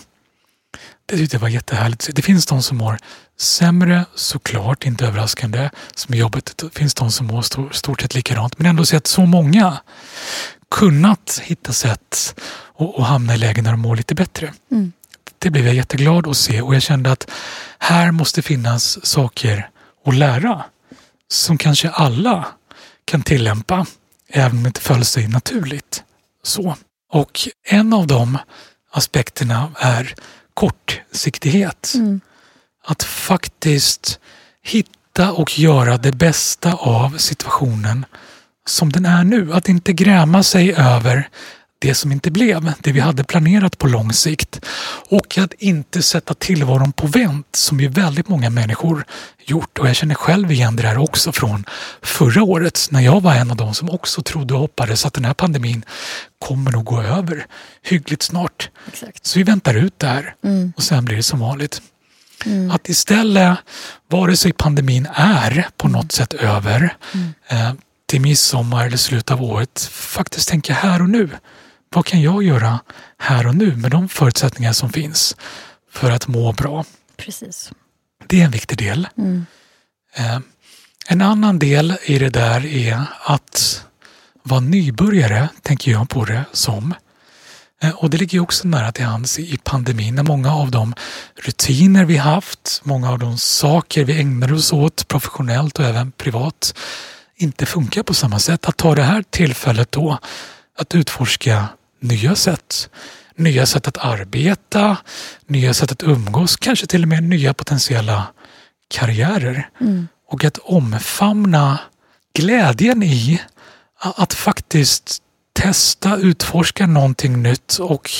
Det 1.06 1.18
tyckte 1.18 1.36
jag 1.36 1.42
var 1.42 1.50
jättehärligt. 1.50 2.10
Det 2.16 2.22
finns 2.22 2.46
de 2.46 2.64
som 2.64 2.78
mår 2.78 2.98
sämre, 3.38 4.06
såklart, 4.16 4.86
inte 4.86 5.06
överraskande, 5.06 5.70
som 5.96 6.14
är 6.14 6.18
jobbet. 6.18 6.58
Det 6.58 6.80
finns 6.80 6.94
de 6.94 7.12
som 7.12 7.28
mår 7.28 7.42
stort, 7.42 7.76
stort 7.76 8.02
sett 8.02 8.16
likadant. 8.16 8.60
Men 8.60 8.68
ändå 8.68 8.86
se 8.86 8.98
att 8.98 9.08
så 9.08 9.26
många 9.26 9.78
kunnat 10.72 11.42
hitta 11.44 11.74
sätt 11.74 12.36
och, 12.52 12.96
och 12.96 13.06
hamna 13.06 13.36
i 13.36 13.38
lägen 13.38 13.64
där 13.64 13.72
de 13.72 13.80
mår 13.80 13.96
lite 13.96 14.16
bättre. 14.16 14.54
Mm. 14.72 14.92
Det 15.40 15.50
blev 15.50 15.66
jag 15.66 15.76
jätteglad 15.76 16.28
att 16.28 16.38
se 16.38 16.62
och 16.62 16.76
jag 16.76 16.82
kände 16.82 17.12
att 17.12 17.32
här 17.80 18.12
måste 18.12 18.42
finnas 18.42 19.06
saker 19.06 19.70
att 20.06 20.16
lära 20.16 20.64
som 21.28 21.58
kanske 21.58 21.90
alla 21.90 22.48
kan 23.06 23.22
tillämpa 23.22 23.86
även 24.30 24.58
om 24.58 24.64
det 24.64 24.68
inte 24.68 24.82
föll 24.82 25.06
sig 25.06 25.28
naturligt. 25.28 26.04
Så. 26.44 26.76
Och 27.12 27.40
en 27.68 27.94
av 27.94 28.08
de 28.08 28.38
aspekterna 28.92 29.72
är 29.80 30.16
kortsiktighet. 30.54 31.92
Mm. 31.96 32.22
Att 32.86 33.04
faktiskt 33.04 34.20
hitta 34.62 35.32
och 35.32 35.60
göra 35.60 35.98
det 35.98 36.12
bästa 36.12 36.74
av 36.74 37.18
situationen 37.18 38.06
som 38.66 38.92
den 38.92 39.06
är 39.06 39.24
nu. 39.24 39.54
Att 39.54 39.70
inte 39.70 39.94
gräma 39.94 40.44
sig 40.44 40.74
över 40.74 41.30
det 41.80 41.96
som 41.96 42.12
inte 42.12 42.32
blev, 42.32 42.74
det 42.80 42.92
vi 42.92 43.00
hade 43.00 43.24
planerat 43.24 43.78
på 43.78 43.88
lång 43.88 44.14
sikt. 44.14 44.66
Och 45.10 45.38
att 45.38 45.54
inte 45.54 46.02
sätta 46.02 46.34
tillvaron 46.34 46.92
på 46.92 47.08
vänt 47.08 47.56
som 47.56 47.80
ju 47.80 47.88
väldigt 47.88 48.28
många 48.28 48.50
människor 48.50 49.06
gjort. 49.46 49.80
Och 49.80 49.90
jag 49.90 49.96
känner 49.96 50.16
själv 50.16 50.52
igen 50.52 50.76
det 50.76 50.88
här 50.88 50.98
också 50.98 51.32
från 51.32 51.66
förra 52.02 52.44
året 52.44 52.88
när 52.92 53.02
jag 53.02 53.22
var 53.22 53.36
en 53.36 53.52
av 53.52 53.58
dem 53.58 53.74
som 53.74 53.90
också 53.90 54.22
trodde 54.22 54.54
och 54.54 54.60
hoppades 54.60 55.06
att 55.06 55.14
den 55.14 55.26
här 55.26 55.34
pandemin 55.34 55.86
kommer 56.40 56.72
nog 56.72 56.86
gå 56.86 57.02
över 57.02 57.46
hyggligt 57.84 58.24
snart. 58.24 58.70
Exakt. 58.88 59.26
Så 59.26 59.40
vi 59.40 59.44
väntar 59.44 59.74
ut 59.74 59.94
det 59.98 60.08
här 60.08 60.36
mm. 60.44 60.74
och 60.76 60.84
sen 60.84 61.06
blir 61.06 61.18
det 61.18 61.24
som 61.24 61.40
vanligt. 61.40 61.82
Mm. 62.46 62.72
Att 62.72 62.90
istället, 62.90 63.58
vare 64.08 64.38
sig 64.38 64.54
pandemin 64.54 65.08
är 65.14 65.68
på 65.78 65.88
något 65.88 66.12
sätt 66.12 66.34
över 66.34 66.96
mm. 67.14 67.34
eh, 67.48 67.74
till 68.06 68.22
midsommar 68.22 68.86
eller 68.86 68.98
slutet 68.98 69.32
av 69.32 69.44
året, 69.44 69.90
faktiskt 69.92 70.50
tänka 70.50 70.74
här 70.74 71.02
och 71.02 71.10
nu 71.10 71.30
vad 71.90 72.06
kan 72.06 72.22
jag 72.22 72.44
göra 72.44 72.80
här 73.18 73.48
och 73.48 73.56
nu 73.56 73.76
med 73.76 73.92
de 73.92 74.10
förutsättningar 74.10 74.74
som 74.74 74.90
finns 74.90 75.36
för 75.92 76.12
att 76.12 76.28
må 76.28 76.54
bra? 76.54 76.86
Precis. 77.18 77.72
Det 78.28 78.42
är 78.42 78.46
en 78.46 78.52
viktig 78.52 78.78
del. 78.78 79.08
Mm. 79.18 79.46
Eh, 80.16 80.40
en 81.08 81.22
annan 81.22 81.60
del 81.60 81.98
i 82.04 82.20
det 82.20 82.30
där 82.30 82.66
är 82.66 83.06
att 83.24 83.86
vara 84.44 84.60
nybörjare, 84.60 85.50
tänker 85.62 85.92
jag 85.92 86.10
på 86.10 86.26
det 86.26 86.46
som. 86.52 86.94
Eh, 87.82 87.90
och 87.90 88.10
det 88.10 88.18
ligger 88.18 88.40
också 88.40 88.68
nära 88.68 88.92
till 88.92 89.06
hands 89.06 89.40
i 89.40 89.58
pandemin 89.64 90.16
när 90.16 90.24
många 90.24 90.54
av 90.54 90.72
de 90.72 90.94
rutiner 91.36 92.06
vi 92.06 92.18
haft, 92.18 92.82
många 92.84 93.12
av 93.12 93.20
de 93.20 93.38
saker 93.38 94.04
vi 94.04 94.20
ägnar 94.20 94.54
oss 94.54 94.74
åt 94.74 95.08
professionellt 95.08 95.80
och 95.80 95.86
även 95.86 96.12
privat 96.12 96.74
inte 97.36 97.66
funkar 97.66 98.04
på 98.04 98.14
samma 98.14 98.40
sätt. 98.40 98.66
Att 98.66 98.78
ta 98.78 98.96
det 98.96 99.04
här 99.04 99.24
tillfället 99.30 99.92
då 99.92 100.18
att 100.78 100.96
utforska 100.96 101.68
nya 102.00 102.36
sätt. 102.36 102.90
Nya 103.36 103.66
sätt 103.66 103.88
att 103.88 103.98
arbeta, 103.98 104.98
nya 105.48 105.74
sätt 105.74 105.92
att 105.92 106.04
umgås, 106.04 106.56
kanske 106.56 106.88
till 106.88 107.04
och 107.04 107.08
med 107.08 107.24
nya 107.24 107.54
potentiella 107.54 108.28
karriärer. 108.88 109.70
Mm. 109.82 110.08
Och 110.28 110.44
att 110.44 110.58
omfamna 110.58 111.80
glädjen 112.34 113.04
i 113.04 113.42
att 114.00 114.34
faktiskt 114.34 115.24
testa, 115.54 116.18
utforska 116.18 116.88
någonting 116.88 117.44
nytt 117.44 117.78
och 117.80 118.12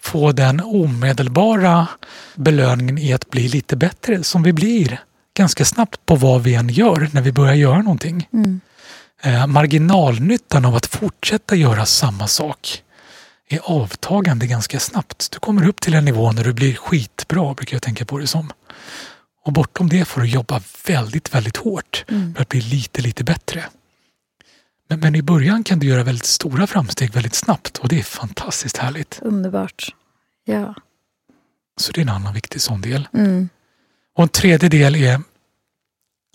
få 0.00 0.32
den 0.32 0.60
omedelbara 0.60 1.86
belöningen 2.34 2.98
i 2.98 3.12
att 3.12 3.30
bli 3.30 3.48
lite 3.48 3.76
bättre 3.76 4.22
som 4.22 4.42
vi 4.42 4.52
blir 4.52 5.00
ganska 5.34 5.64
snabbt 5.64 6.06
på 6.06 6.16
vad 6.16 6.42
vi 6.42 6.54
än 6.54 6.68
gör 6.68 7.08
när 7.12 7.22
vi 7.22 7.32
börjar 7.32 7.54
göra 7.54 7.82
någonting. 7.82 8.28
Mm. 8.32 8.60
Eh, 9.22 9.46
marginalnyttan 9.46 10.64
av 10.64 10.76
att 10.76 10.86
fortsätta 10.86 11.56
göra 11.56 11.86
samma 11.86 12.26
sak 12.26 12.82
är 13.50 13.60
avtagande 13.64 14.46
ganska 14.46 14.80
snabbt. 14.80 15.30
Du 15.32 15.38
kommer 15.38 15.68
upp 15.68 15.80
till 15.80 15.94
en 15.94 16.04
nivå 16.04 16.32
när 16.32 16.44
du 16.44 16.52
blir 16.52 16.74
skitbra, 16.74 17.54
brukar 17.54 17.74
jag 17.74 17.82
tänka 17.82 18.04
på 18.04 18.18
det 18.18 18.26
som. 18.26 18.52
Och 19.44 19.52
bortom 19.52 19.88
det 19.88 20.04
får 20.04 20.20
du 20.20 20.26
jobba 20.26 20.62
väldigt, 20.86 21.34
väldigt 21.34 21.56
hårt 21.56 22.04
mm. 22.08 22.34
för 22.34 22.42
att 22.42 22.48
bli 22.48 22.60
lite, 22.60 23.02
lite 23.02 23.24
bättre. 23.24 23.64
Men, 24.88 25.00
men, 25.00 25.14
i 25.14 25.22
början 25.22 25.64
kan 25.64 25.78
du 25.78 25.86
göra 25.86 26.02
väldigt 26.02 26.24
stora 26.24 26.66
framsteg 26.66 27.12
väldigt 27.12 27.34
snabbt 27.34 27.78
och 27.78 27.88
det 27.88 27.98
är 27.98 28.02
fantastiskt 28.02 28.76
härligt. 28.76 29.18
Underbart. 29.22 29.94
Ja. 30.44 30.74
Så 31.76 31.92
det 31.92 32.00
är 32.00 32.02
en 32.02 32.08
annan 32.08 32.34
viktig 32.34 32.60
sån 32.60 32.80
del. 32.80 33.08
Mm. 33.12 33.48
Och 34.16 34.22
en 34.22 34.28
tredje 34.28 34.68
del 34.68 34.96
är 34.96 35.20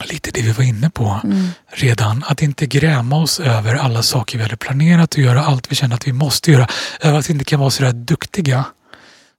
lite 0.03 0.31
det 0.31 0.41
vi 0.41 0.51
var 0.51 0.63
inne 0.63 0.89
på 0.89 1.19
mm. 1.23 1.49
redan. 1.67 2.23
Att 2.27 2.41
inte 2.41 2.65
gräma 2.65 3.17
oss 3.17 3.39
över 3.39 3.75
alla 3.75 4.03
saker 4.03 4.37
vi 4.37 4.43
hade 4.43 4.57
planerat 4.57 5.03
att 5.03 5.17
göra, 5.17 5.45
allt 5.45 5.71
vi 5.71 5.75
känner 5.75 5.95
att 5.95 6.07
vi 6.07 6.13
måste 6.13 6.51
göra. 6.51 6.67
Över 7.01 7.19
att 7.19 7.29
vi 7.29 7.33
inte 7.33 7.45
kan 7.45 7.59
vara 7.59 7.69
så 7.69 7.83
där 7.83 7.93
duktiga 7.93 8.65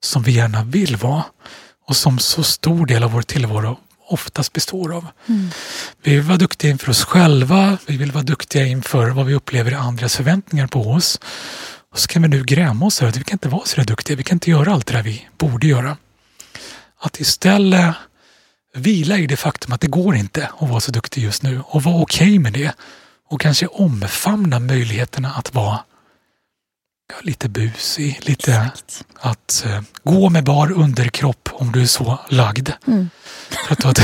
som 0.03 0.23
vi 0.23 0.33
gärna 0.33 0.65
vill 0.65 0.97
vara. 0.97 1.25
Och 1.89 1.97
som 1.97 2.19
så 2.19 2.43
stor 2.43 2.87
del 2.87 3.03
av 3.03 3.11
vår 3.13 3.23
tillvaro 3.23 3.79
oftast 4.09 4.53
består 4.53 4.97
av. 4.97 5.07
Mm. 5.29 5.51
Vi 6.03 6.15
vill 6.15 6.23
vara 6.23 6.39
duktiga 6.39 6.71
inför 6.71 6.91
oss 6.91 7.05
själva, 7.05 7.79
vi 7.87 7.97
vill 7.97 8.13
vara 8.13 8.25
duktiga 8.25 8.67
inför 8.67 9.11
vad 9.11 9.27
vi 9.27 9.35
upplever 9.35 9.73
är 9.73 9.77
andras 9.77 10.17
förväntningar 10.17 10.67
på 10.67 10.91
oss. 10.91 11.21
Och 11.93 11.99
så 11.99 12.09
kan 12.09 12.23
vi 12.23 12.29
nu 12.29 12.45
gräma 12.45 12.87
oss 12.87 13.03
över 13.03 13.11
att 13.11 13.17
vi 13.17 13.25
kan 13.25 13.35
inte 13.35 13.49
vara 13.49 13.65
så 13.65 13.77
där 13.77 13.85
duktiga, 13.85 14.17
vi 14.17 14.23
kan 14.23 14.37
inte 14.37 14.51
göra 14.51 14.73
allt 14.73 14.87
det 14.87 14.93
där 14.93 15.03
vi 15.03 15.29
borde 15.39 15.67
göra. 15.67 15.97
Att 17.01 17.21
istället 17.21 17.95
vila 18.77 19.19
i 19.19 19.27
det 19.27 19.37
faktum 19.37 19.73
att 19.73 19.81
det 19.81 19.87
går 19.87 20.17
inte 20.17 20.49
att 20.59 20.69
vara 20.69 20.81
så 20.81 20.93
duktig 20.93 21.23
just 21.23 21.43
nu 21.43 21.63
och 21.67 21.83
vara 21.83 21.97
okej 21.97 22.27
okay 22.27 22.39
med 22.39 22.53
det. 22.53 22.73
Och 23.29 23.41
kanske 23.41 23.67
omfamna 23.67 24.59
möjligheterna 24.59 25.33
att 25.33 25.55
vara 25.55 25.81
ja, 27.09 27.15
lite 27.23 27.49
busig, 27.49 28.21
lite 28.23 28.53
Exakt. 28.53 29.05
att 29.21 29.65
uh, 29.67 29.81
gå 30.05 30.31
med 30.31 30.45
bar 30.45 30.73
underkropp 30.73 31.49
om 31.53 31.73
du 31.73 31.83
är 31.83 31.87
så 31.87 32.19
lagd. 32.29 32.71
Mm. 32.87 33.11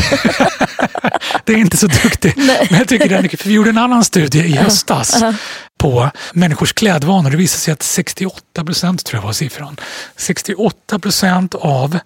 det 1.45 1.53
är 1.53 1.57
inte 1.57 1.77
så 1.77 1.87
duktigt. 1.87 2.37
Men 2.37 2.79
jag 2.79 2.89
tycker 2.89 3.09
det 3.09 3.17
är 3.17 3.23
mycket, 3.23 3.41
för 3.41 3.49
vi 3.49 3.55
gjorde 3.55 3.71
en 3.71 3.79
annan 3.79 4.05
studie 4.05 4.39
i 4.39 4.57
höstas 4.57 5.23
uh 5.23 5.29
-huh. 5.29 5.37
på 5.79 6.11
människors 6.33 6.73
klädvanor. 6.73 7.31
Det 7.31 7.37
visade 7.37 7.61
sig 7.61 7.73
att 7.73 7.83
68 7.83 8.65
procent, 8.65 9.05
tror 9.05 9.19
jag 9.21 9.27
var 9.27 9.33
siffran, 9.33 9.77
68 10.17 10.99
procent 10.99 11.55
av 11.55 11.99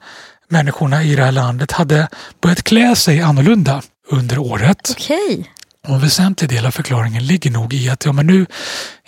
människorna 0.48 1.02
i 1.02 1.16
det 1.16 1.24
här 1.24 1.32
landet 1.32 1.72
hade 1.72 2.08
börjat 2.40 2.62
klä 2.62 2.96
sig 2.96 3.20
annorlunda 3.20 3.82
under 4.10 4.38
året. 4.38 4.90
Okay. 4.90 5.44
Och 5.86 5.94
en 5.94 6.00
väsentlig 6.00 6.50
del 6.50 6.66
av 6.66 6.70
förklaringen 6.70 7.26
ligger 7.26 7.50
nog 7.50 7.74
i 7.74 7.88
att 7.90 8.04
ja, 8.04 8.12
men 8.12 8.26
nu 8.26 8.46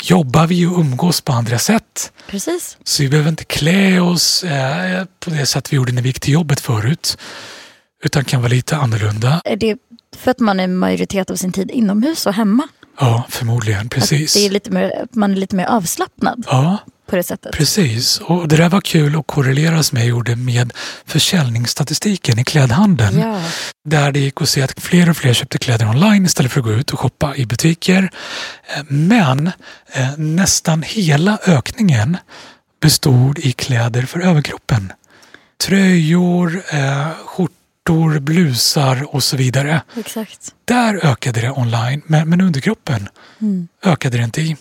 jobbar 0.03 0.47
vi 0.47 0.67
och 0.67 0.79
umgås 0.79 1.21
på 1.21 1.33
andra 1.33 1.59
sätt. 1.59 2.13
Precis. 2.27 2.77
Så 2.85 3.03
vi 3.03 3.09
behöver 3.09 3.31
inte 3.31 3.45
klä 3.45 4.01
oss 4.01 4.45
eh, 4.45 5.05
på 5.21 5.31
det 5.31 5.47
sätt 5.47 5.73
vi 5.73 5.77
gjorde 5.77 5.93
när 5.93 6.03
vi 6.03 6.09
gick 6.09 6.21
till 6.21 6.33
jobbet 6.33 6.61
förut. 6.61 7.19
Utan 8.05 8.25
kan 8.25 8.43
vara 8.43 8.51
lite 8.51 8.77
annorlunda. 8.77 9.41
Är 9.45 9.57
det 9.57 9.77
för 10.17 10.31
att 10.31 10.41
man 10.41 10.61
är 10.61 10.67
majoritet 10.67 11.31
av 11.31 11.37
sin 11.37 11.53
tid 11.53 11.71
inomhus 11.71 12.27
och 12.27 12.35
hemma? 12.35 12.69
Ja, 13.01 13.27
förmodligen. 13.29 13.89
Precis. 13.89 14.37
Att 14.37 14.43
det 14.43 14.47
är 14.47 14.51
lite 14.51 14.71
mer, 14.71 15.07
man 15.13 15.33
är 15.33 15.37
lite 15.37 15.57
mer 15.57 15.67
avslappnad? 15.67 16.45
Ja, 16.47 16.79
på 17.09 17.17
det 17.17 17.23
sättet. 17.23 17.53
Precis, 17.53 18.19
och 18.19 18.49
det 18.49 18.57
där 18.57 18.69
var 18.69 18.81
kul 18.81 19.17
att 19.17 19.27
korrelera 19.27 19.83
som 19.83 19.99
jag 19.99 20.07
gjorde 20.07 20.37
med 20.37 20.73
försäljningsstatistiken 21.07 22.39
i 22.39 22.45
klädhandeln. 22.45 23.19
Ja. 23.19 23.43
Där 23.85 24.13
det 24.13 24.21
gick 24.21 24.43
att 24.43 24.49
se 24.49 24.63
att 24.63 24.81
fler 24.81 25.11
och 25.11 25.17
fler 25.17 25.35
köpte 25.35 25.59
kläder 25.59 25.89
online 25.89 26.25
istället 26.25 26.53
för 26.53 26.61
att 26.61 26.67
gå 26.67 26.73
ut 26.73 26.91
och 26.91 27.01
shoppa 27.01 27.37
i 27.37 27.47
butiker. 27.47 28.11
Men 28.89 29.47
eh, 29.93 30.17
nästan 30.17 30.83
hela 30.83 31.39
ökningen 31.47 32.17
bestod 32.81 33.39
i 33.39 33.53
kläder 33.53 34.03
för 34.03 34.21
överkroppen. 34.21 34.93
Tröjor, 35.61 36.63
eh, 36.73 37.09
skjortor, 37.25 38.19
blusar 38.19 39.15
och 39.15 39.25
så 39.25 39.37
vidare. 39.37 39.83
Exakt. 39.97 40.55
Där 40.65 41.07
ökade 41.07 41.41
det 41.41 41.51
online, 41.51 42.03
men, 42.07 42.29
men 42.29 42.41
underkroppen 42.41 43.09
mm. 43.41 43.69
ökade 43.85 44.17
det 44.17 44.25
inte 44.25 44.41
i. 44.41 44.57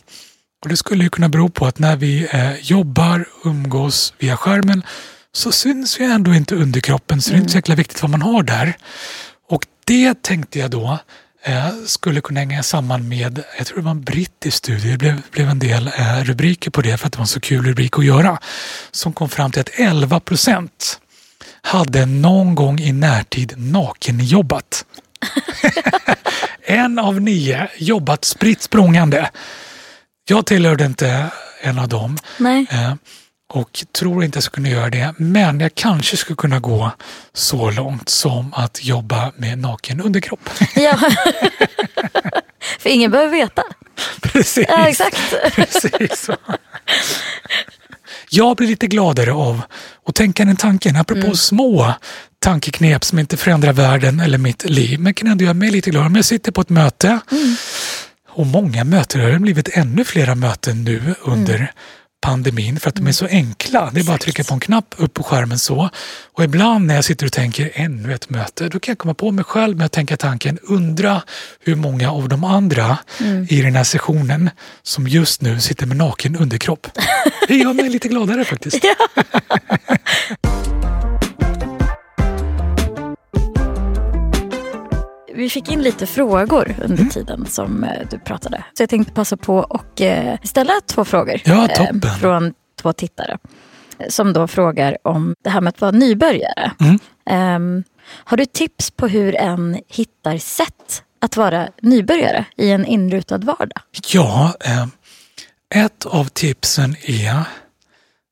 Och 0.63 0.69
Det 0.69 0.77
skulle 0.77 1.03
ju 1.03 1.09
kunna 1.09 1.29
bero 1.29 1.49
på 1.49 1.65
att 1.65 1.79
när 1.79 1.95
vi 1.95 2.27
eh, 2.31 2.55
jobbar, 2.61 3.27
umgås 3.43 4.13
via 4.19 4.37
skärmen 4.37 4.83
så 5.31 5.51
syns 5.51 5.99
ju 5.99 6.05
ändå 6.05 6.33
inte 6.33 6.55
underkroppen 6.55 7.21
så 7.21 7.29
det 7.31 7.35
är 7.35 7.39
inte 7.39 7.51
så 7.51 7.57
jäkla 7.57 7.75
viktigt 7.75 8.01
vad 8.01 8.11
man 8.11 8.21
har 8.21 8.43
där. 8.43 8.77
Och 9.49 9.65
det 9.85 10.23
tänkte 10.23 10.59
jag 10.59 10.71
då 10.71 10.99
eh, 11.43 11.69
skulle 11.85 12.21
kunna 12.21 12.39
hänga 12.39 12.63
samman 12.63 13.07
med, 13.07 13.43
jag 13.57 13.67
tror 13.67 13.77
det 13.77 13.83
var 13.83 13.91
en 13.91 14.03
brittisk 14.03 14.57
studie, 14.57 14.91
det 14.91 14.97
blev, 14.97 15.21
blev 15.31 15.49
en 15.49 15.59
del 15.59 15.87
eh, 15.87 16.23
rubriker 16.23 16.71
på 16.71 16.81
det 16.81 16.97
för 16.97 17.07
att 17.07 17.13
det 17.13 17.17
var 17.17 17.23
en 17.23 17.27
så 17.27 17.39
kul 17.39 17.65
rubrik 17.65 17.97
att 17.97 18.05
göra, 18.05 18.39
som 18.91 19.13
kom 19.13 19.29
fram 19.29 19.51
till 19.51 19.61
att 19.61 19.79
11 19.79 20.19
procent 20.19 20.99
hade 21.61 22.05
någon 22.05 22.55
gång 22.55 22.79
i 22.79 22.91
närtid 22.91 23.53
nakenjobbat. 23.57 24.85
en 26.63 26.99
av 26.99 27.21
nio 27.21 27.69
jobbat 27.77 28.25
spritt 28.25 28.61
språngande. 28.61 29.29
Jag 30.29 30.45
tillhörde 30.45 30.85
inte 30.85 31.31
en 31.61 31.79
av 31.79 31.87
dem. 31.87 32.17
Nej. 32.37 32.65
Eh, 32.71 32.93
och 33.53 33.85
tror 33.99 34.23
inte 34.23 34.37
jag 34.37 34.43
skulle 34.43 34.67
kunna 34.69 34.79
göra 34.81 34.89
det. 34.89 35.13
Men 35.17 35.59
jag 35.59 35.75
kanske 35.75 36.17
skulle 36.17 36.35
kunna 36.37 36.59
gå 36.59 36.91
så 37.33 37.71
långt 37.71 38.09
som 38.09 38.53
att 38.53 38.85
jobba 38.85 39.31
med 39.37 39.57
naken 39.57 40.01
underkropp. 40.01 40.49
Ja. 40.75 40.97
För 42.79 42.89
ingen 42.89 43.11
behöver 43.11 43.31
veta. 43.31 43.63
Precis. 44.21 44.65
Ja, 44.69 44.87
exakt. 44.87 45.33
Precis 45.55 46.25
så. 46.25 46.35
Jag 48.29 48.57
blir 48.57 48.67
lite 48.67 48.87
gladare 48.87 49.33
av 49.33 49.61
att 50.07 50.15
tänka 50.15 50.45
den 50.45 50.55
tanken, 50.55 50.95
apropå 50.95 51.21
Mm. 51.21 51.35
små 51.35 51.93
tankeknep 52.39 53.03
som 53.03 53.19
inte 53.19 53.37
förändrar 53.37 53.73
världen 53.73 54.19
eller 54.19 54.37
mitt 54.37 54.69
liv, 54.69 54.99
men 54.99 55.13
kan 55.13 55.27
ändå 55.27 55.43
göra 55.43 55.53
mig 55.53 55.71
lite 55.71 55.89
glad. 55.89 56.05
Om 56.05 56.15
jag 56.15 56.25
sitter 56.25 56.51
på 56.51 56.61
ett 56.61 56.69
möte, 56.69 57.19
Mm. 57.31 57.55
Och 58.37 58.45
många 58.47 58.83
möten, 58.83 59.21
det 59.21 59.31
har 59.31 59.39
blivit 59.39 59.69
ännu 59.77 60.03
flera 60.05 60.35
möten 60.35 60.83
nu 60.83 61.15
under 61.21 61.55
Mm. 61.55 61.67
pandemin 62.21 62.79
för 62.79 62.89
att 62.89 62.95
de 62.95 63.07
är 63.07 63.11
så 63.11 63.25
enkla. 63.27 63.89
Det 63.93 63.99
är 63.99 64.03
bara 64.03 64.15
att 64.15 64.21
trycka 64.21 64.43
på 64.43 64.53
en 64.53 64.59
knapp 64.59 64.95
upp 64.97 65.13
på 65.13 65.23
skärmen 65.23 65.59
så. 65.59 65.89
Och 66.33 66.43
ibland 66.43 66.85
när 66.87 66.95
jag 66.95 67.03
sitter 67.05 67.25
och 67.25 67.31
tänker 67.31 67.71
ännu 67.73 68.13
ett 68.13 68.29
möte, 68.29 68.69
då 68.69 68.79
kan 68.79 68.91
jag 68.91 68.97
komma 68.97 69.13
på 69.13 69.31
mig 69.31 69.43
själv 69.45 69.77
med 69.77 69.85
att 69.85 69.91
tänka 69.91 70.17
tanken, 70.17 70.59
undra 70.63 71.21
hur 71.59 71.75
många 71.75 72.11
av 72.11 72.29
de 72.29 72.43
andra 72.43 72.97
Mm. 73.19 73.47
i 73.49 73.61
den 73.61 73.75
här 73.75 73.83
sessionen 73.83 74.49
som 74.83 75.07
just 75.07 75.41
nu 75.41 75.59
sitter 75.59 75.85
med 75.85 75.97
naken 75.97 76.35
underkropp. 76.35 76.87
Det 77.47 77.55
gör 77.55 77.73
mig 77.73 77.89
lite 77.89 78.07
gladare 78.07 78.45
faktiskt. 78.45 78.79
Vi 85.37 85.49
fick 85.49 85.71
in 85.71 85.81
lite 85.81 86.07
frågor 86.07 86.75
under 86.81 86.97
Mm. 86.97 87.09
tiden 87.09 87.45
som 87.45 87.83
eh, 87.83 88.07
du 88.11 88.19
pratade. 88.19 88.63
Så 88.77 88.83
jag 88.83 88.89
tänkte 88.89 89.13
passa 89.13 89.37
på 89.37 89.57
och 89.57 90.01
eh, 90.01 90.37
ställa 90.43 90.73
två 90.85 91.05
frågor 91.05 91.41
Ja, 91.45 91.67
eh, 91.69 91.77
toppen. 91.77 92.11
från 92.19 92.53
två 92.81 92.93
tittare. 92.93 93.37
Som 94.09 94.33
då 94.33 94.47
frågar 94.47 94.97
om 95.03 95.33
det 95.43 95.49
här 95.49 95.61
med 95.61 95.69
att 95.69 95.81
vara 95.81 95.91
nybörjare. 95.91 96.71
Mm. 96.79 96.99
Ehm, 97.29 97.83
har 98.09 98.37
du 98.37 98.45
tips 98.45 98.91
på 98.91 99.07
hur 99.07 99.35
en 99.35 99.81
hittar 99.87 100.37
sätt 100.37 101.03
att 101.21 101.37
vara 101.37 101.67
nybörjare 101.81 102.45
i 102.57 102.71
en 102.71 102.85
inrutad 102.85 103.37
vardag? 103.37 103.81
Ja, 104.13 104.53
ett 105.75 106.05
av 106.05 106.25
tipsen 106.25 106.95
är 107.03 107.43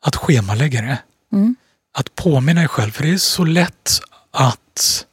att 0.06 0.16
schemalägga 0.16 0.82
det. 0.82 0.98
Mm. 1.34 1.56
Att 1.98 2.16
påminna 2.16 2.60
dig 2.62 2.68
själv, 2.68 2.92
för 2.92 3.04
det 3.04 3.14
är 3.14 3.18
så 3.18 3.44
lätt 3.44 4.02
att 4.32 5.06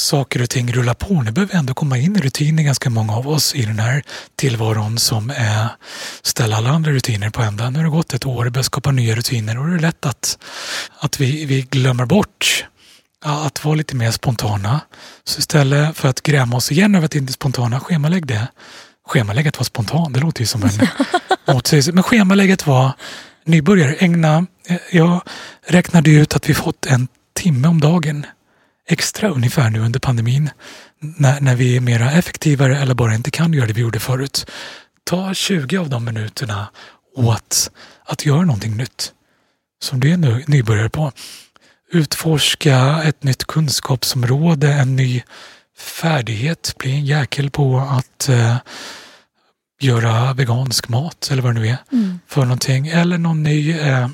saker 0.00 0.42
och 0.42 0.50
ting 0.50 0.72
rullar 0.72 0.94
på. 0.94 1.22
Nu 1.22 1.30
behöver 1.30 1.52
vi 1.52 1.58
ändå 1.58 1.74
komma 1.74 1.98
in 1.98 2.16
i 2.16 2.20
rutiner, 2.20 2.62
ganska 2.62 2.90
många 2.90 3.16
av 3.16 3.28
oss, 3.28 3.54
i 3.54 3.62
den 3.62 3.78
här 3.78 4.02
tillvaron 4.36 4.98
som 4.98 5.30
är 5.30 5.68
ställa 6.22 6.56
alla 6.56 6.70
andra 6.70 6.90
rutiner 6.90 7.30
på 7.30 7.42
ända. 7.42 7.70
Nu 7.70 7.78
har 7.78 7.84
det 7.84 7.90
gått 7.90 8.14
ett 8.14 8.26
år, 8.26 8.44
det 8.44 8.50
börjar 8.50 8.62
skapa 8.62 8.90
nya 8.90 9.14
rutiner 9.14 9.58
och 9.58 9.68
det 9.68 9.74
är 9.74 9.78
lätt 9.78 10.06
att, 10.06 10.38
att 10.98 11.20
vi, 11.20 11.44
vi 11.44 11.62
glömmer 11.62 12.06
bort 12.06 12.66
att 13.24 13.64
vara 13.64 13.74
lite 13.74 13.96
mer 13.96 14.10
spontana. 14.10 14.80
Så 15.24 15.38
istället 15.38 15.96
för 15.96 16.08
att 16.08 16.22
gräma 16.22 16.56
oss 16.56 16.72
igen 16.72 16.94
över 16.94 17.04
att 17.04 17.14
inte 17.14 17.30
är 17.30 17.32
spontana, 17.32 17.80
schemalägg 17.80 18.26
det. 18.26 18.48
Schemalägg 19.06 19.48
att 19.48 19.58
vara 19.58 19.64
spontan, 19.64 20.12
det 20.12 20.20
låter 20.20 20.40
ju 20.40 20.46
som 20.46 20.62
en 20.62 20.88
motsägelse. 21.54 21.92
Men 21.92 22.02
schemalägget 22.02 22.66
var 22.66 22.92
nybörjare. 23.44 23.94
Ägna, 23.94 24.46
eh, 24.68 24.76
jag 24.90 25.22
räknade 25.66 26.10
ut 26.10 26.36
att 26.36 26.48
vi 26.48 26.54
fått 26.54 26.86
en 26.86 27.08
timme 27.34 27.68
om 27.68 27.80
dagen 27.80 28.26
extra 28.92 29.28
ungefär 29.28 29.70
nu 29.70 29.80
under 29.80 30.00
pandemin. 30.00 30.50
När, 31.00 31.40
när 31.40 31.54
vi 31.54 31.76
är 31.76 31.80
mera 31.80 32.12
effektivare 32.12 32.78
eller 32.78 32.94
bara 32.94 33.14
inte 33.14 33.30
kan 33.30 33.52
göra 33.52 33.66
det 33.66 33.72
vi 33.72 33.80
gjorde 33.80 34.00
förut. 34.00 34.46
Ta 35.04 35.34
20 35.34 35.76
av 35.76 35.88
de 35.88 36.04
minuterna 36.04 36.70
åt 37.16 37.70
att 38.04 38.26
göra 38.26 38.42
någonting 38.42 38.76
nytt. 38.76 39.12
Som 39.82 40.00
du 40.00 40.12
är 40.12 40.16
nu, 40.16 40.44
nybörjare 40.46 40.88
på. 40.88 41.12
Utforska 41.92 43.02
ett 43.04 43.22
nytt 43.22 43.44
kunskapsområde, 43.44 44.72
en 44.72 44.96
ny 44.96 45.22
färdighet. 45.78 46.74
Bli 46.78 46.90
en 46.92 47.06
jäkel 47.06 47.50
på 47.50 47.78
att 47.78 48.28
eh, 48.28 48.56
göra 49.80 50.32
vegansk 50.32 50.88
mat 50.88 51.28
eller 51.32 51.42
vad 51.42 51.54
det 51.54 51.60
nu 51.60 51.68
är 51.68 51.76
för 52.26 52.42
någonting. 52.42 52.88
Eller 52.88 53.18
någon 53.18 53.42
ny 53.42 53.78
eh, 53.78 54.08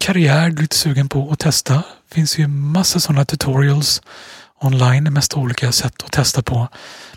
karriär 0.00 0.50
du 0.50 0.56
är 0.56 0.62
lite 0.62 0.76
sugen 0.76 1.08
på 1.08 1.32
att 1.32 1.38
testa. 1.38 1.74
Det 1.74 2.14
finns 2.14 2.38
ju 2.38 2.46
massa 2.46 3.00
sådana 3.00 3.24
tutorials 3.24 4.02
online, 4.60 5.12
mest 5.12 5.34
olika 5.34 5.72
sätt 5.72 6.02
att 6.04 6.12
testa 6.12 6.42
på. 6.42 6.68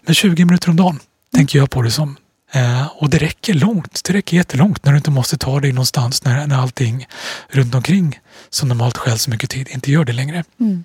Men 0.01 0.15
20 0.15 0.45
minuter 0.45 0.69
om 0.69 0.75
dagen 0.75 0.99
tänker 1.35 1.59
jag 1.59 1.69
på 1.71 1.81
det 1.81 1.91
som. 1.91 2.17
Eh, 2.51 2.87
och 2.87 3.09
det 3.09 3.17
räcker 3.17 3.53
långt, 3.53 4.01
det 4.03 4.13
räcker 4.13 4.37
jättelångt 4.37 4.85
när 4.85 4.91
du 4.91 4.97
inte 4.97 5.11
måste 5.11 5.37
ta 5.37 5.59
dig 5.59 5.71
någonstans 5.71 6.23
när, 6.23 6.47
när 6.47 6.57
allting 6.57 7.07
runt 7.49 7.75
omkring 7.75 8.19
som 8.49 8.69
normalt 8.69 8.97
stjäl 8.97 9.19
så 9.19 9.29
mycket 9.29 9.49
tid 9.49 9.69
inte 9.69 9.91
gör 9.91 10.05
det 10.05 10.13
längre. 10.13 10.43
Mm. 10.59 10.83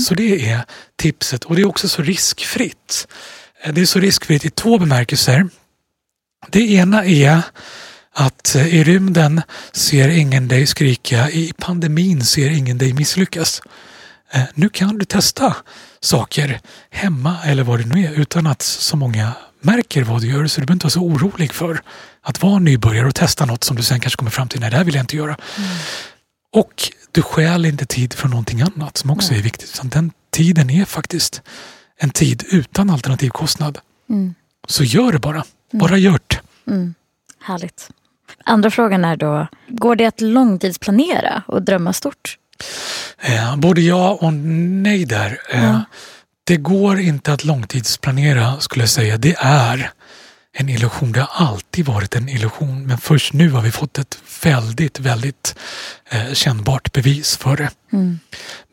Så 0.00 0.14
det 0.14 0.50
är 0.50 0.64
tipset 0.96 1.44
och 1.44 1.56
det 1.56 1.62
är 1.62 1.66
också 1.66 1.88
så 1.88 2.02
riskfritt. 2.02 3.08
Eh, 3.62 3.72
Det 3.72 3.80
är 3.80 3.86
så 3.86 4.00
riskfritt 4.00 4.44
i 4.44 4.50
två 4.50 4.78
bemärkelser. 4.78 5.48
Det 6.50 6.60
ena 6.60 7.04
är 7.04 7.42
att 8.14 8.54
eh, 8.54 8.74
i 8.74 8.84
rymden 8.84 9.42
ser 9.72 10.08
ingen 10.08 10.48
dig 10.48 10.66
skrika, 10.66 11.30
i 11.30 11.52
pandemin 11.58 12.24
ser 12.24 12.50
ingen 12.50 12.78
dig 12.78 12.92
misslyckas. 12.92 13.62
Eh, 14.32 14.42
Nu 14.54 14.68
kan 14.68 14.98
du 14.98 15.04
testa 15.04 15.56
saker 16.00 16.60
hemma 16.90 17.36
eller 17.44 17.62
vad 17.62 17.80
det 17.80 17.86
nu 17.86 18.04
är 18.06 18.12
utan 18.12 18.46
att 18.46 18.62
så 18.62 18.96
många 18.96 19.32
märker 19.60 20.02
vad 20.02 20.20
du 20.20 20.26
gör 20.28 20.46
så 20.46 20.60
du 20.60 20.66
behöver 20.66 20.72
inte 20.76 20.84
vara 20.84 20.90
så 20.90 21.00
orolig 21.00 21.52
för 21.52 21.82
att 22.22 22.42
vara 22.42 22.58
nybörjare 22.58 23.06
och 23.06 23.14
testa 23.14 23.46
något 23.46 23.64
som 23.64 23.76
du 23.76 23.82
sen 23.82 24.00
kanske 24.00 24.16
kommer 24.16 24.30
fram 24.30 24.48
till, 24.48 24.60
nej 24.60 24.70
det 24.70 24.76
här 24.76 24.84
vill 24.84 24.94
jag 24.94 25.02
inte 25.02 25.16
göra. 25.16 25.36
Och 26.52 26.92
du 27.12 27.22
stjäl 27.22 27.66
inte 27.66 27.86
tid 27.86 28.12
från 28.14 28.30
någonting 28.30 28.60
annat 28.62 28.96
som 28.96 29.10
också 29.10 29.34
är 29.34 29.42
viktigt. 29.42 29.70
Utan 29.74 29.88
den 29.88 30.12
tiden 30.30 30.70
är 30.70 30.84
faktiskt 30.84 31.42
en 31.96 32.10
tid 32.10 32.44
utan 32.50 32.90
alternativkostnad. 32.90 33.78
Mm. 34.10 34.34
Så 34.68 34.84
gör 34.84 35.12
det 35.12 35.18
bara. 35.18 35.44
Bara 35.72 35.96
gör 35.98 36.20
det. 36.26 36.40
Mm. 36.72 36.94
Härligt. 37.40 37.90
Andra 38.44 38.70
frågan 38.70 39.04
är 39.04 39.16
då, 39.16 39.46
går 39.68 39.96
det 39.96 40.06
att 40.06 40.20
långtidsplanera 40.20 41.42
och 41.46 41.62
drömma 41.62 41.92
stort? 41.92 42.38
Eh, 43.20 43.56
både 43.56 43.80
ja 43.80 44.18
och 44.20 44.32
nej 44.32 45.04
där. 45.04 45.38
Eh. 45.50 45.80
Det 46.44 46.56
går 46.56 47.00
inte 47.00 47.32
att 47.32 47.44
långtidsplanera 47.44 48.60
skulle 48.60 48.82
jag 48.82 48.90
säga. 48.90 49.16
Det 49.16 49.36
är 49.38 49.90
en 50.56 50.68
illusion. 50.68 51.12
Det 51.12 51.20
har 51.20 51.46
alltid 51.46 51.86
varit 51.86 52.16
en 52.16 52.28
illusion. 52.28 52.86
Men 52.86 52.98
först 52.98 53.32
nu 53.32 53.50
har 53.50 53.62
vi 53.62 53.70
fått 53.70 53.98
ett 53.98 54.18
väldigt, 54.42 55.00
väldigt 55.00 55.54
eh, 56.10 56.32
kännbart 56.32 56.92
bevis 56.92 57.36
för 57.36 57.56
det. 57.56 57.70
Mm. 57.92 58.18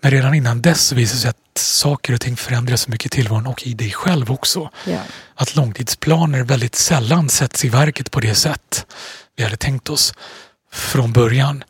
Men 0.02 0.12
redan 0.12 0.34
innan 0.34 0.62
dess 0.62 0.92
visar 0.92 1.16
det 1.16 1.22
sig 1.22 1.30
att 1.30 1.58
saker 1.58 2.14
och 2.14 2.22
ting 2.22 2.38
förändras 2.38 2.82
så 2.82 2.92
mycket 2.92 3.06
i 3.06 3.10
tillvaron 3.10 3.48
och 3.48 3.68
i 3.68 3.74
dig 3.74 3.92
själv 3.92 4.32
också. 4.32 4.70
Ja. 4.86 5.00
Att 5.36 5.56
långtidsplaner 5.56 6.44
väldigt 6.44 6.76
sällan 6.76 7.30
sätts 7.30 7.66
i 7.66 7.70
verket 7.70 8.12
på 8.12 8.20
det 8.20 8.36
sätt 8.36 8.86
vi 9.36 9.44
hade 9.44 9.58
tänkt 9.58 9.90
oss 9.90 10.14
från 10.72 11.12
början. 11.12 11.64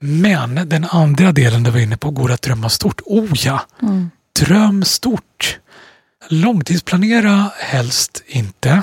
Men 0.00 0.68
den 0.68 0.84
andra 0.84 1.32
delen 1.32 1.62
du 1.62 1.70
var 1.70 1.78
inne 1.78 1.96
på, 1.96 2.10
går 2.10 2.32
att 2.32 2.42
drömma 2.42 2.68
stort? 2.68 3.00
Oh 3.04 3.32
ja! 3.34 3.60
Mm. 3.82 4.10
Dröm 4.40 4.84
stort! 4.84 5.58
Långtidsplanera 6.28 7.50
helst 7.58 8.22
inte 8.26 8.82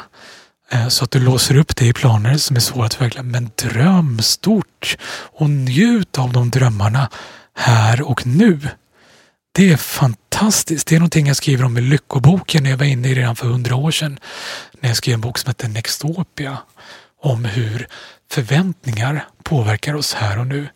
eh, 0.71 0.87
så 0.87 1.03
att 1.03 1.11
du 1.11 1.19
låser 1.19 1.57
upp 1.57 1.75
dig 1.75 1.87
i 1.87 1.93
planer 1.93 2.37
som 2.37 2.55
är 2.55 2.59
svåra 2.59 2.85
att 2.85 2.93
förverkliga. 2.93 3.23
Men 3.23 3.51
dröm 3.55 4.19
stort 4.21 4.97
och 5.11 5.49
njut 5.49 6.19
av 6.19 6.33
de 6.33 6.49
drömmarna 6.49 7.09
här 7.57 8.01
och 8.01 8.27
nu. 8.27 8.59
Det 9.51 9.71
är 9.71 9.77
fantastiskt. 9.77 10.87
Det 10.87 10.95
är 10.95 10.99
någonting 10.99 11.27
jag 11.27 11.37
skriver 11.37 11.63
om 11.63 11.77
i 11.77 11.81
Lyckoboken. 11.81 12.65
Jag 12.65 12.77
var 12.77 12.85
inne 12.85 13.07
i 13.07 13.15
redan 13.15 13.35
för 13.35 13.47
hundra 13.47 13.75
år 13.75 13.91
sedan 13.91 14.19
när 14.79 14.89
jag 14.89 14.97
skrev 14.97 15.13
en 15.13 15.21
bok 15.21 15.37
som 15.37 15.49
heter 15.49 15.67
Nextopia. 15.67 16.57
Om 17.25 17.45
hur 17.45 17.87
förväntningar 18.31 19.27
påverkar 19.43 19.93
oss 19.93 20.13
här 20.13 20.39
och 20.39 20.47
nu. 20.47 20.67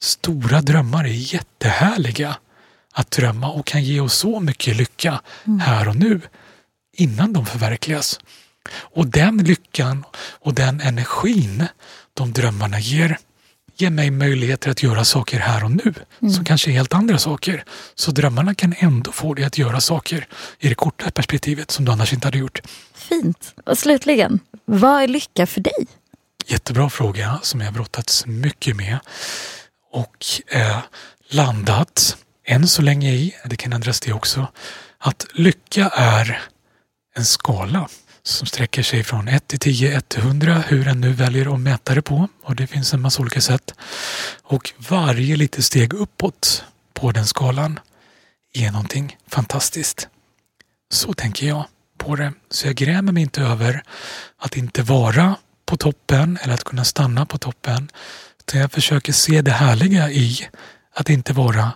Stora 0.00 0.60
drömmar 0.60 1.04
är 1.04 1.34
jättehärliga 1.34 2.36
att 2.92 3.10
drömma 3.10 3.50
och 3.50 3.66
kan 3.66 3.84
ge 3.84 4.00
oss 4.00 4.14
så 4.14 4.40
mycket 4.40 4.76
lycka 4.76 5.20
här 5.60 5.88
och 5.88 5.96
nu 5.96 6.20
innan 6.92 7.32
de 7.32 7.46
förverkligas. 7.46 8.20
Och 8.72 9.06
den 9.06 9.38
lyckan 9.38 10.04
och 10.16 10.54
den 10.54 10.80
energin 10.80 11.66
de 12.14 12.32
drömmarna 12.32 12.80
ger 12.80 13.18
ger 13.76 13.90
mig 13.90 14.10
möjligheter 14.10 14.70
att 14.70 14.82
göra 14.82 15.04
saker 15.04 15.38
här 15.38 15.64
och 15.64 15.70
nu 15.70 15.94
mm. 16.20 16.32
som 16.32 16.44
kanske 16.44 16.70
är 16.70 16.72
helt 16.72 16.94
andra 16.94 17.18
saker. 17.18 17.64
Så 17.94 18.10
drömmarna 18.10 18.54
kan 18.54 18.74
ändå 18.78 19.12
få 19.12 19.34
dig 19.34 19.44
att 19.44 19.58
göra 19.58 19.80
saker 19.80 20.26
i 20.58 20.68
det 20.68 20.74
korta 20.74 21.10
perspektivet 21.10 21.70
som 21.70 21.84
du 21.84 21.92
annars 21.92 22.12
inte 22.12 22.26
hade 22.26 22.38
gjort. 22.38 22.60
Fint. 22.94 23.54
Och 23.64 23.78
slutligen, 23.78 24.40
vad 24.66 25.02
är 25.02 25.08
lycka 25.08 25.46
för 25.46 25.60
dig? 25.60 25.86
Jättebra 26.46 26.90
fråga 26.90 27.38
som 27.42 27.60
jag 27.60 27.74
brottats 27.74 28.26
mycket 28.26 28.76
med 28.76 28.98
och 29.92 30.24
eh, 30.46 30.78
landat 31.28 32.16
än 32.46 32.68
så 32.68 32.82
länge 32.82 33.12
i, 33.12 33.34
det 33.44 33.56
kan 33.56 33.72
ändras 33.72 34.00
det 34.00 34.12
också, 34.12 34.48
att 34.98 35.26
lycka 35.32 35.88
är 35.88 36.42
en 37.16 37.24
skala 37.24 37.88
som 38.22 38.46
sträcker 38.46 38.82
sig 38.82 39.04
från 39.04 39.28
1 39.28 39.48
till 39.48 39.58
10, 39.58 39.96
1 39.96 40.08
till 40.08 40.20
100, 40.20 40.54
hur 40.54 40.88
en 40.88 41.00
nu 41.00 41.12
väljer 41.12 41.54
att 41.54 41.60
mäta 41.60 41.94
det 41.94 42.02
på. 42.02 42.28
Och 42.42 42.56
det 42.56 42.66
finns 42.66 42.94
en 42.94 43.00
massa 43.00 43.22
olika 43.22 43.40
sätt. 43.40 43.74
Och 44.42 44.72
varje 44.78 45.36
litet 45.36 45.64
steg 45.64 45.92
uppåt 45.92 46.64
på 46.94 47.12
den 47.12 47.26
skalan 47.26 47.80
är 48.52 48.70
någonting 48.70 49.16
fantastiskt. 49.26 50.08
Så 50.90 51.12
tänker 51.12 51.46
jag 51.46 51.64
på 51.98 52.16
det. 52.16 52.32
Så 52.50 52.66
jag 52.66 52.74
grämer 52.74 53.12
mig 53.12 53.22
inte 53.22 53.42
över 53.42 53.82
att 54.38 54.56
inte 54.56 54.82
vara 54.82 55.36
på 55.66 55.76
toppen 55.76 56.38
eller 56.42 56.54
att 56.54 56.64
kunna 56.64 56.84
stanna 56.84 57.26
på 57.26 57.38
toppen. 57.38 57.90
Utan 58.40 58.60
jag 58.60 58.72
försöker 58.72 59.12
se 59.12 59.42
det 59.42 59.50
härliga 59.50 60.10
i 60.10 60.48
att 60.94 61.10
inte 61.10 61.32
vara 61.32 61.72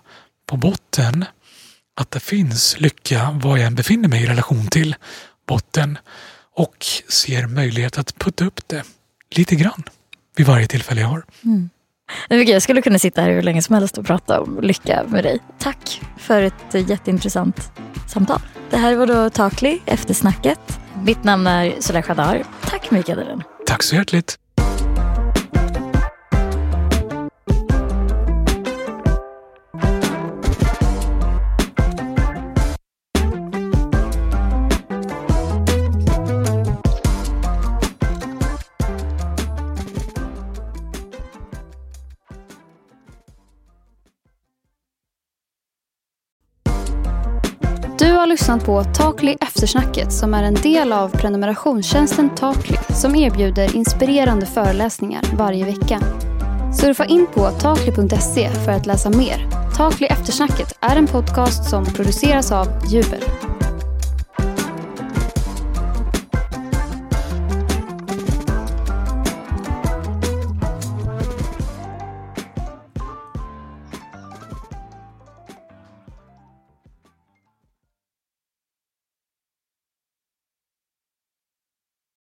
på 0.47 0.57
botten. 0.57 1.25
Att 1.95 2.11
det 2.11 2.21
finns 2.21 2.81
lycka 2.81 3.31
var 3.43 3.57
jag 3.57 3.67
än 3.67 3.75
befinner 3.75 4.09
mig 4.09 4.23
i 4.23 4.27
relation 4.27 4.67
till 4.67 4.97
botten 5.47 5.99
och 6.55 6.87
ser 7.09 7.47
möjlighet 7.47 7.99
att 7.99 8.19
putta 8.19 8.45
upp 8.45 8.69
det 8.69 8.85
lite 9.31 9.57
grann 9.57 9.83
vid 10.37 10.47
varje 10.47 10.67
tillfälle 10.67 11.01
jag 11.01 11.09
har. 11.09 11.25
Mm. 11.45 11.71
Jag 12.29 12.63
skulle 12.63 12.83
kunna 12.83 12.99
sitta 12.99 13.23
här 13.23 13.31
hur 13.31 13.43
länge 13.43 13.63
som 13.63 13.75
helst 13.75 13.99
och 13.99 14.07
prata 14.07 14.41
om 14.41 14.61
lycka 14.63 15.05
med 15.09 15.25
dig. 15.25 15.39
Tack 15.59 16.03
för 16.19 16.43
ett 16.43 16.89
jätteintressant 16.89 17.73
samtal. 18.09 18.41
Det 18.71 18.77
här 18.77 18.95
var 18.95 19.07
då 19.07 19.31
Takli, 19.31 19.83
eftersnacket. 19.87 20.81
Mitt 21.05 21.25
namn 21.25 21.47
är 21.47 21.75
Soleil 21.81 22.05
Khadar. 22.05 22.45
Tack 22.63 22.91
Mikael 22.91 23.43
Tack 23.67 23.83
så 23.83 23.95
hjärtligt. 23.95 24.37
Har 48.21 48.27
lyssnat 48.27 48.65
på 48.65 48.85
Takli 48.85 49.37
Eftersnacket 49.41 50.13
som 50.13 50.35
är 50.35 50.43
en 50.43 50.55
del 50.55 50.93
av 50.93 51.09
prenumerationstjänsten 51.09 52.31
Takli 52.35 52.77
som 52.95 53.15
erbjuder 53.15 53.77
inspirerande 53.77 54.47
föreläsningar 54.47 55.23
varje 55.35 55.65
vecka. 55.65 56.01
Surfa 56.81 57.05
in 57.05 57.27
på 57.35 57.51
takli.se 57.51 58.51
för 58.51 58.73
att 58.73 58.87
läsa 58.87 59.11
mer. 59.11 59.49
Takli 59.77 60.07
Eftersnacket 60.07 60.79
är 60.81 60.97
en 60.97 61.07
podcast 61.07 61.71
som 61.71 61.85
produceras 61.85 62.53
av 62.53 62.67
Jubel. 62.89 63.23